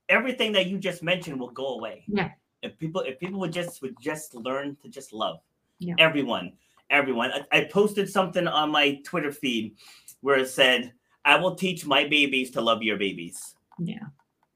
[0.10, 2.04] everything that you just mentioned will go away.
[2.08, 2.32] Yeah.
[2.62, 5.40] If people if people would just would just learn to just love
[5.80, 5.96] yeah.
[6.00, 6.54] everyone,
[6.90, 7.32] everyone.
[7.32, 9.76] I, I posted something on my Twitter feed
[10.22, 10.94] where it said,
[11.24, 14.06] "I will teach my babies to love your babies." Yeah.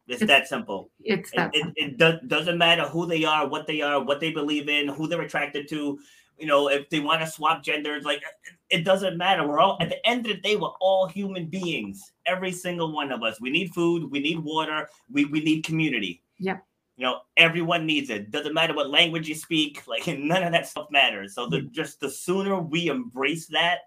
[0.08, 0.90] It's, it's that simple.
[1.00, 4.20] It's that it, it, it does, doesn't matter who they are, what they are, what
[4.20, 6.00] they believe in, who they're attracted to.
[6.38, 8.24] You know, if they want to swap genders, like
[8.72, 9.46] it doesn't matter.
[9.46, 12.12] We're all at the end of the day, we're all human beings.
[12.26, 13.40] Every single one of us.
[13.42, 16.24] We need food, we need water, we, we need community.
[16.40, 16.58] Yeah.
[16.96, 18.32] You know, everyone needs it.
[18.32, 21.36] Doesn't matter what language you speak, like none of that stuff matters.
[21.36, 21.72] So the mm.
[21.72, 23.80] just the sooner we embrace that,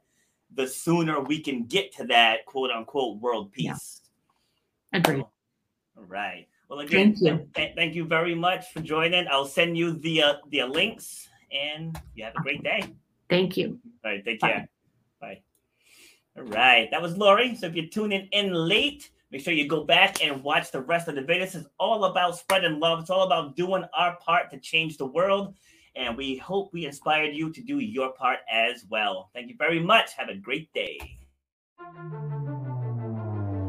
[0.54, 4.02] the sooner we can get to that quote unquote world peace.
[4.92, 4.98] Yeah.
[4.98, 5.24] Agreed.
[5.96, 6.46] All right.
[6.68, 7.48] Well, again, thank you.
[7.54, 9.26] Th- thank you very much for joining.
[9.28, 12.94] I'll send you the uh, the links, and you have a great day.
[13.28, 13.78] Thank you.
[14.04, 14.24] All right.
[14.24, 14.60] Take care.
[14.60, 14.68] Bye.
[15.24, 15.42] Bye.
[16.36, 16.88] All right.
[16.90, 17.54] That was Lori.
[17.54, 21.08] So if you're tuning in late, make sure you go back and watch the rest
[21.08, 21.44] of the video.
[21.44, 23.00] This is all about spreading love.
[23.00, 25.54] It's all about doing our part to change the world.
[25.96, 29.30] And we hope we inspired you to do your part as well.
[29.32, 30.14] Thank you very much.
[30.14, 30.98] Have a great day.